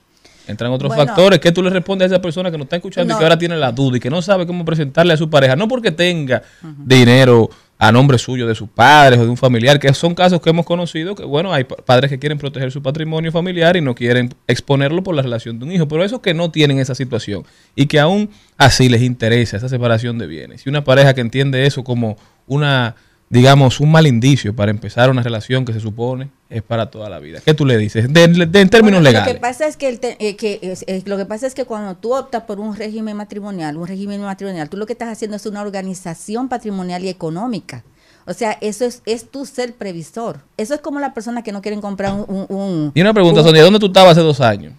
[0.47, 1.07] Entran otros Bueno.
[1.07, 1.39] factores.
[1.39, 3.57] ¿Qué tú le respondes a esa persona que no está escuchando y que ahora tiene
[3.57, 5.57] la duda y que no sabe cómo presentarle a su pareja?
[5.57, 6.43] No porque tenga
[6.85, 7.49] dinero
[7.89, 10.65] a nombre suyo de sus padres o de un familiar, que son casos que hemos
[10.67, 14.35] conocido, que bueno, hay pa- padres que quieren proteger su patrimonio familiar y no quieren
[14.47, 17.45] exponerlo por la relación de un hijo, pero esos que no tienen esa situación
[17.77, 20.67] y que aún así les interesa esa separación de bienes.
[20.67, 22.17] Y una pareja que entiende eso como
[22.47, 22.95] una,
[23.31, 27.19] digamos, un mal indicio para empezar una relación que se supone es para toda la
[27.19, 27.41] vida.
[27.45, 28.13] ¿Qué tú le dices?
[28.13, 29.29] De- de- en términos Bueno, legales.
[29.29, 31.97] Lo que pasa es que, el te- eh, que lo que pasa es que cuando
[31.97, 35.47] tú optas por un régimen matrimonial, un régimen matrimonial, tú lo que estás haciendo es
[35.47, 37.83] una organización patrimonial y económica.
[38.27, 40.41] O sea, eso es, es tu ser previsor.
[40.57, 42.25] Eso es como la persona que no quieren comprar un...
[42.29, 44.73] un- un- Y una pregunta, un- Sonia, ¿dónde tú estabas hace dos años?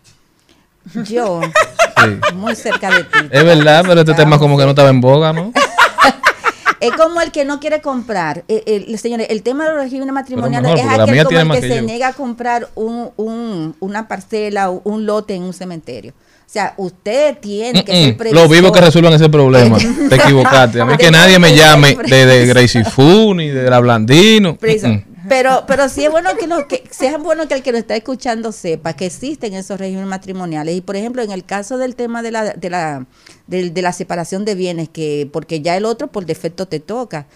[1.09, 1.41] Yo,
[1.97, 2.33] Sí.
[2.35, 3.19] muy cerca de ti.
[3.31, 5.51] Es verdad, pero este tema como que no estaba en boga, ¿no?
[6.87, 8.43] Es como el que no quiere comprar.
[8.47, 11.67] Eh, el, señores, el tema de los regímenes matrimoniales mejor, es aquel como el que
[11.67, 16.13] que se niega a comprar un, un- una parcela o un lote en un cementerio.
[16.13, 18.17] O sea, usted tiene que ser Mm-mm.
[18.17, 18.41] previsor.
[18.43, 19.77] Los vivos que resuelvan ese problema.
[20.09, 20.79] Te equivocaste.
[20.79, 24.55] A mí que nadie me llame de, de Gracie Fu ni de la Blandino.
[25.27, 28.51] Pero, pero sí es bueno que que sea bueno que el que lo está escuchando
[28.51, 30.75] sepa que existen esos regímenes matrimoniales.
[30.75, 33.05] Y por ejemplo, en el caso del tema de la, de la,
[33.47, 37.27] del- de la separación de bienes, que, porque ya el otro por defecto te toca.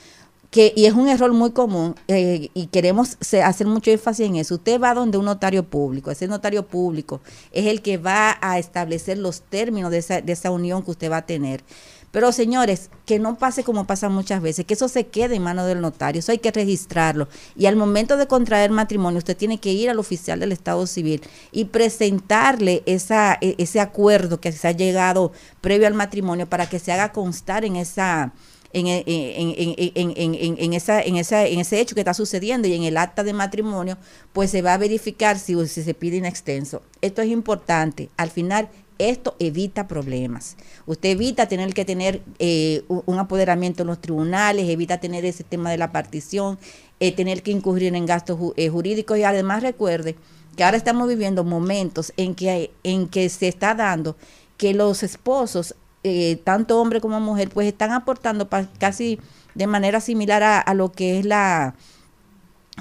[0.52, 4.56] Que, y es un error muy común eh, y queremos hacer mucho énfasis en eso.
[4.56, 9.20] Usted va donde un notario público, ese notario público es el que va a establecer
[9.20, 11.64] los términos de esa, de esa unión que usted va a tener.
[12.12, 15.68] Pero señores, que no pase como pasa muchas veces, que eso se quede en manos
[15.68, 17.28] del notario, eso hay que registrarlo.
[17.56, 21.22] Y al momento de contraer matrimonio, usted tiene que ir al oficial del Estado Civil
[21.52, 25.32] y presentarle esa, e- ese acuerdo que se ha llegado
[25.62, 28.34] previo al matrimonio para que se haga constar en esa...
[28.72, 32.68] En, en- en- en- en- en- esa, en, esa, en ese hecho que está sucediendo
[32.68, 33.98] y en el acta de matrimonio,
[34.32, 36.84] pues se va a verificar si, si se pide in extenso.
[37.02, 38.10] Esto es importante.
[38.16, 40.58] Al final, esto evita problemas.
[40.86, 45.72] Usted evita tener que tener eh, un apoderamiento en los tribunales, evita tener ese tema
[45.72, 46.60] de la partición,
[47.02, 50.18] eh, tener que incurrir en gastos eh, jurídicos y además recuerde
[50.58, 54.18] que ahora estamos viviendo momentos en que, en que se está dando
[54.58, 59.18] que los esposos, eh, tanto hombre como mujer, pues están aportando casi
[59.56, 61.76] de manera similar a, lo que es la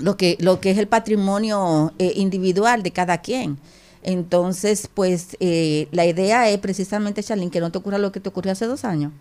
[0.00, 3.58] lo que lo que es el patrimonio individual de cada quien.
[4.02, 8.28] Entonces, pues eh, la idea es precisamente, Charlene, que no te ocurra lo que te
[8.28, 9.12] ocurrió hace dos años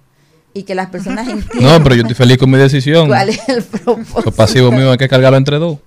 [0.53, 3.07] y que las personas entiendan No, pero yo estoy feliz con mi decisión.
[3.07, 4.21] cuál es el propósito.
[4.25, 5.77] Los pasivos míos hay que cargarlo entre dos.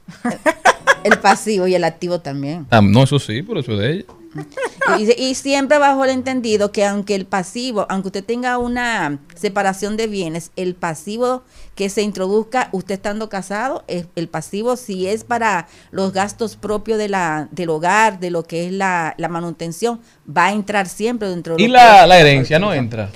[1.04, 2.66] El pasivo y el activo también.
[2.70, 4.04] Ah, no, eso sí, por eso es de ella.
[4.98, 9.96] Y, y siempre bajo el entendido que aunque el pasivo, aunque usted tenga una separación
[9.96, 11.42] de bienes, el pasivo
[11.76, 16.98] que se introduzca usted estando casado, es- el pasivo si es para los gastos propios
[16.98, 21.28] de la, del hogar, de lo que es la, la manutención, va a entrar siempre
[21.28, 23.10] dentro de Y la, la herencia no entra.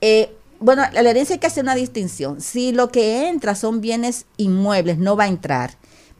[0.00, 0.30] Eh,
[0.60, 2.40] bueno, la herencia hay que hacer una distinción.
[2.40, 5.72] Si lo que entra son bienes inmuebles, no va a entrar.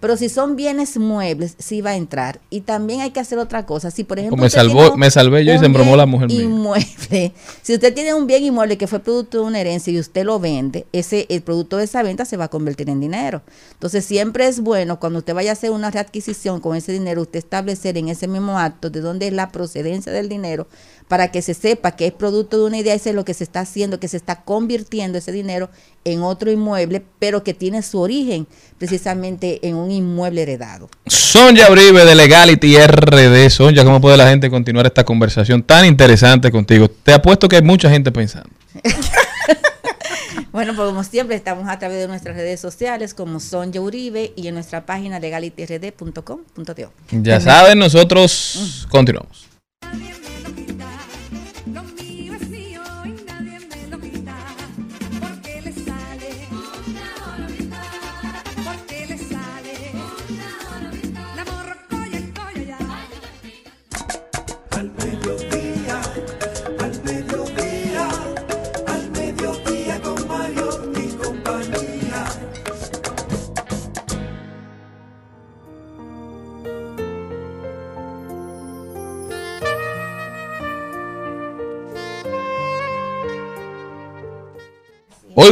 [0.03, 2.40] Pero si son bienes muebles, sí va a entrar.
[2.50, 3.92] Y también hay que hacer otra cosa.
[3.92, 6.42] Si, por ejemplo, me salvó- me salvé yo y se embromó la mujer mía.
[6.42, 7.32] Inmueble.
[7.62, 10.40] Si usted tiene un bien inmueble que fue producto de una herencia y usted lo
[10.40, 13.42] vende, ese el producto de esa venta se va a convertir en dinero.
[13.74, 17.38] Entonces, siempre es bueno cuando usted vaya a hacer una readquisición con ese dinero, usted
[17.38, 20.66] establecer en ese mismo acto de dónde es la procedencia del dinero
[21.09, 23.44] para que se sepa que es producto de una idea, eso es lo que se
[23.44, 25.70] está haciendo, que se está convirtiendo ese dinero
[26.05, 28.46] en otro inmueble, pero que tiene su origen
[28.78, 30.88] precisamente en un inmueble heredado.
[31.07, 33.50] Sonja Uribe de Legality RD.
[33.50, 36.88] Sonja, ¿cómo puede la gente continuar esta conversación tan interesante contigo?
[36.88, 38.50] Te apuesto que hay mucha gente pensando.
[40.53, 44.48] Bueno, pues como siempre estamos a través de nuestras redes sociales como Sonja Uribe y
[44.48, 46.92] en nuestra página legalityrd.com.do.
[47.11, 49.51] Ya saben, nosotros continuamos.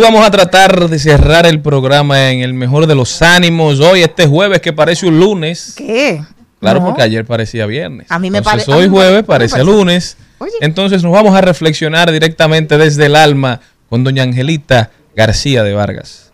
[0.00, 3.80] Hoy vamos a tratar de cerrar el programa en el mejor de los ánimos.
[3.80, 5.74] Hoy, este jueves, que parece un lunes.
[5.76, 6.22] ¿Qué?
[6.58, 6.86] Claro, No.
[6.86, 8.06] porque ayer parecía viernes.
[8.10, 10.16] A mí me Entonces, pare- a hoy jueves a mí me parece parece- lunes.
[10.38, 10.52] Oye.
[10.62, 16.32] Entonces nos vamos a reflexionar directamente desde el alma con doña Angelita García de Vargas.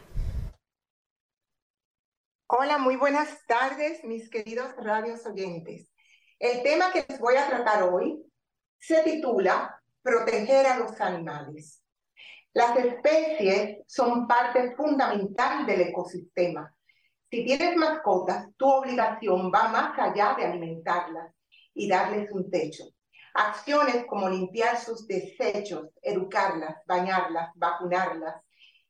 [2.47, 5.89] Hola, muy buenas tardes, mis queridos radios oyentes.
[6.39, 8.17] El tema que les voy a tratar hoy
[8.79, 11.81] se titula Proteger a los animales.
[12.57, 16.75] Las especies son parte fundamental del ecosistema.
[17.31, 21.35] Si tienes mascotas, tu obligación va más allá de alimentarlas
[21.75, 22.85] y darles un techo.
[23.35, 28.37] Acciones como limpiar sus desechos, educarlas, bañarlas, vacunarlas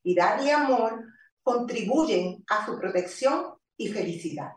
[0.04, 1.04] y darle amor
[1.42, 3.46] contribuyen a su protección
[3.76, 4.52] y felicidad.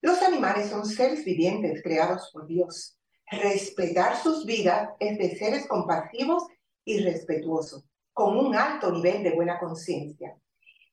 [0.00, 2.98] Los animales son seres vivientes creados por Dios.
[3.30, 6.44] Respetar sus vidas es de seres compasivos
[6.86, 7.84] y respetuosos,
[8.18, 10.36] con un alto nivel de buena conciencia.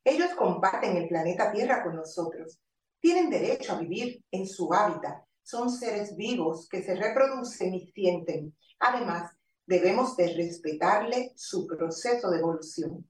[0.04, 2.60] Ellos comparten el planeta Tierra con nosotros.
[3.00, 5.24] Tienen derecho a vivir en su hábitat.
[5.42, 8.54] Son seres vivos que se reproducen y sienten.
[8.78, 9.32] Además,
[9.66, 13.04] debemos de respetarle su proceso de evolución.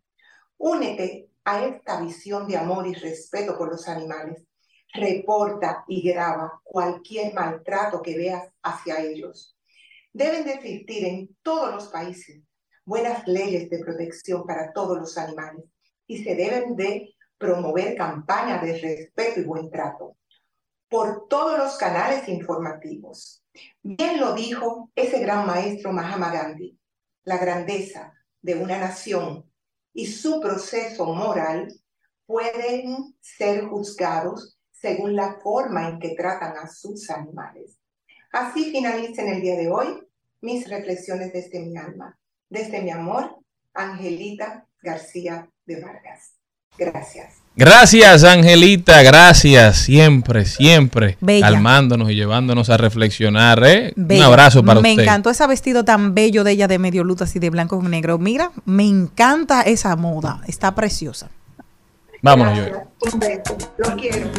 [0.57, 4.47] Únete a esta visión de amor y respeto por los animales.
[4.95, 9.59] Reporta y graba cualquier maltrato que veas hacia ellos.
[10.11, 12.47] Deben de existir en todos los países
[12.87, 15.65] buenas leyes de protección para todos los animales
[16.07, 20.17] y se deben de promover campañas de respeto y buen trato
[20.89, 23.45] por todos los canales informativos.
[23.83, 26.79] Bien lo dijo ese gran maestro Mahatma Gandhi,
[27.25, 29.51] la grandeza de una nación
[29.93, 31.75] y su proceso moral
[32.25, 37.79] pueden ser juzgados según la forma en que tratan a sus animales.
[38.31, 40.07] Así finaliza en el día de hoy
[40.41, 42.17] mis reflexiones desde mi alma,
[42.49, 43.37] desde mi amor,
[43.75, 46.33] Angelita García de Vargas.
[46.79, 47.35] Gracias.
[47.59, 51.47] Gracias, Angelita, gracias, siempre, siempre, Bella.
[51.47, 53.63] calmándonos y llevándonos a reflexionar.
[53.65, 53.95] ¿eh?
[53.97, 55.05] Un abrazo para Me usted.
[55.05, 58.19] encantó ese vestido tan bello de ella de medio luto así de blanco con negro.
[58.19, 60.43] Mira, me encanta esa moda.
[60.47, 61.31] Está preciosa.
[62.21, 62.59] Vámonos,
[63.19, 63.57] beso.
[63.79, 64.31] Los quiero.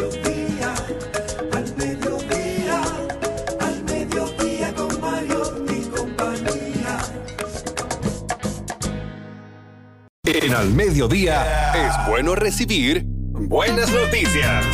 [10.29, 14.65] En Al Mediodía es bueno recibir buenas noticias.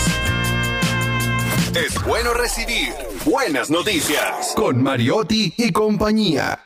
[1.75, 2.89] Es bueno recibir
[3.23, 6.59] buenas noticias con Mariotti y compañía.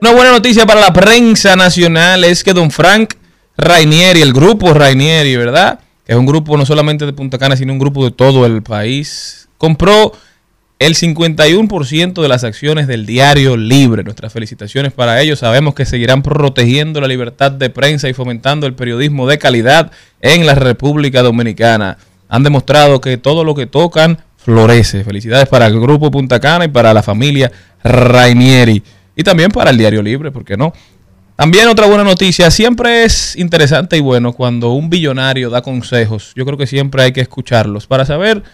[0.00, 3.12] Una buena noticia para la prensa nacional es que don Frank
[3.58, 5.80] Rainieri, el grupo Rainieri, ¿verdad?
[6.06, 9.50] Es un grupo no solamente de Punta Cana, sino un grupo de todo el país,
[9.58, 10.12] compró
[10.78, 14.02] el 51% de las acciones del diario Libre.
[14.02, 15.38] Nuestras felicitaciones para ellos.
[15.38, 20.46] Sabemos que seguirán protegiendo la libertad de prensa y fomentando el periodismo de calidad en
[20.46, 21.98] la República Dominicana.
[22.28, 25.04] Han demostrado que todo lo que tocan florece.
[25.04, 27.50] Felicidades para el grupo Punta Cana y para la familia
[27.82, 28.82] Rainieri.
[29.16, 30.72] Y también para el diario Libre, ¿por qué no?
[31.36, 36.32] También otra buena noticia, siempre es interesante y bueno cuando un billonario da consejos.
[36.36, 38.44] Yo creo que siempre hay que escucharlos para saber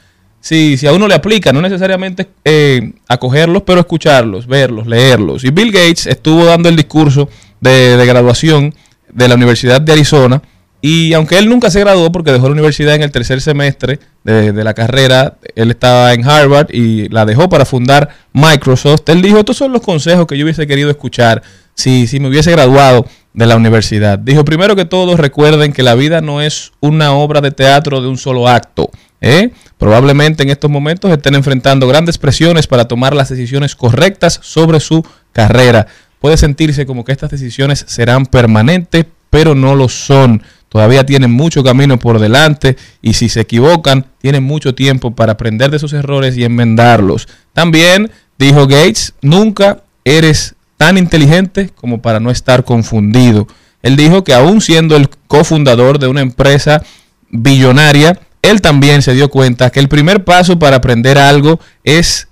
[0.40, 5.44] si, si a uno le aplica, no necesariamente eh, acogerlos, pero escucharlos, verlos, leerlos.
[5.44, 7.28] Y Bill Gates estuvo dando el discurso
[7.60, 8.74] de, de graduación
[9.12, 10.42] de la Universidad de Arizona
[10.82, 14.52] y aunque él nunca se graduó porque dejó la universidad en el tercer semestre de,
[14.52, 19.38] de la carrera, él estaba en Harvard y la dejó para fundar Microsoft, él dijo,
[19.38, 21.42] estos son los consejos que yo hubiese querido escuchar
[21.74, 24.18] si, si me hubiese graduado de la universidad.
[24.18, 28.08] Dijo, primero que todo, recuerden que la vida no es una obra de teatro de
[28.08, 28.90] un solo acto.
[29.20, 29.50] ¿Eh?
[29.78, 35.04] Probablemente en estos momentos estén enfrentando grandes presiones para tomar las decisiones correctas sobre su
[35.32, 35.86] carrera.
[36.20, 40.42] Puede sentirse como que estas decisiones serán permanentes, pero no lo son.
[40.68, 45.70] Todavía tienen mucho camino por delante y si se equivocan, tienen mucho tiempo para aprender
[45.70, 47.26] de sus errores y enmendarlos.
[47.52, 53.48] También dijo Gates, nunca eres tan inteligente como para no estar confundido.
[53.82, 56.82] Él dijo que aún siendo el cofundador de una empresa
[57.30, 62.28] billonaria, él también se dio cuenta que el primer paso para aprender algo es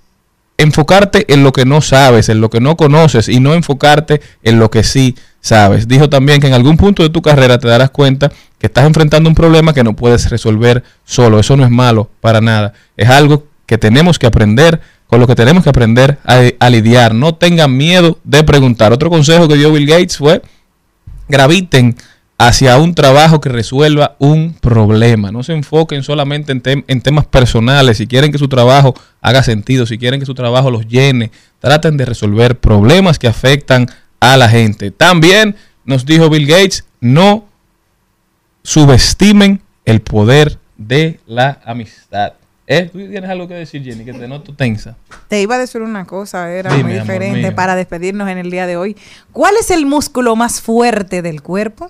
[0.57, 4.59] enfocarte en lo que no sabes, en lo que no conoces y no enfocarte en
[4.59, 5.87] lo que sí sabes.
[5.87, 9.29] Dijo también que en algún punto de tu carrera te darás cuenta que estás enfrentando
[9.29, 11.39] un problema que no puedes resolver solo.
[11.39, 12.73] Eso no es malo para nada.
[12.97, 17.15] Es algo que tenemos que aprender, con lo que tenemos que aprender a, a lidiar.
[17.15, 18.91] No tengan miedo de preguntar.
[18.91, 20.41] Otro consejo que dio Bill Gates fue
[21.29, 21.95] graviten
[22.39, 25.29] hacia un trabajo que resuelva un problema.
[25.31, 27.97] No se enfoquen solamente en, tem- en temas personales.
[27.97, 31.97] Si quieren que su trabajo haga sentido, si quieren que su trabajo los llene, traten
[31.97, 33.87] de resolver problemas que afectan
[34.21, 34.89] a la gente.
[34.89, 37.45] También nos dijo Bill Gates, no
[38.63, 42.33] subestimen el poder de la amistad.
[42.67, 42.87] ¿Eh?
[42.91, 44.05] ¿Tú tienes algo que decir, Jenny?
[44.05, 44.95] Que te noto tensa.
[45.27, 48.67] Te iba a decir una cosa, era Dime, muy diferente para despedirnos en el día
[48.67, 48.95] de hoy.
[49.31, 51.89] ¿Cuál es el músculo más fuerte del cuerpo?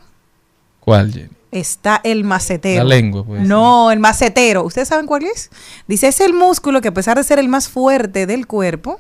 [0.90, 1.30] ¿Cuál, Jenny?
[1.52, 2.84] Está el macetero.
[2.84, 3.42] La lengua, pues.
[3.42, 4.64] No, el macetero.
[4.64, 5.50] ¿Ustedes saben cuál es?
[5.88, 9.00] Dice, es el músculo que a pesar de ser el más fuerte del cuerpo,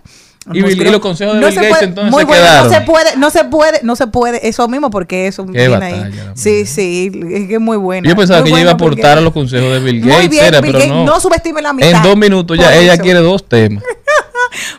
[0.51, 2.71] Y Bill- los consejos de Bill se Gates, puede- entonces, muy se bueno, quedaron.
[2.71, 5.85] no se puede, no se puede, no se puede, eso mismo porque eso Qué viene
[5.85, 5.93] ahí.
[5.99, 8.09] batalla, Sí, sí, es que es muy bueno.
[8.09, 10.09] Yo pensaba Muy que ella iba a Bill aportar a los consejos de Bill Muy
[10.11, 11.05] Gates, bien, era, Bill pero Gates, no.
[11.05, 11.97] no subestime la amistad.
[11.97, 13.83] En dos minutos ya ella quiere dos temas.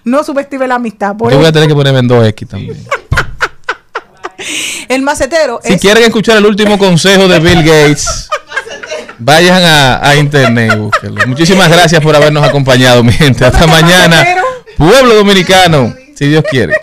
[0.02, 1.16] No subestime la amistad.
[1.16, 2.76] por Yo voy a tener que ponerme en 2X también.
[4.88, 8.28] El macetero Si es quieren escuchar el último consejo de Bill Gates,
[9.18, 11.26] vayan a, a internet y búsquenlo.
[11.26, 13.44] Muchísimas gracias por habernos acompañado, mi gente.
[13.44, 14.26] Hasta mañana.
[14.76, 16.74] Pueblo Dominicano, si Dios quiere.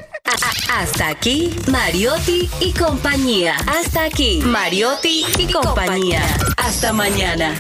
[0.70, 3.56] Hasta aquí, Mariotti y compañía.
[3.66, 6.22] Hasta aquí, Mariotti y compañía.
[6.58, 7.56] Hasta mañana.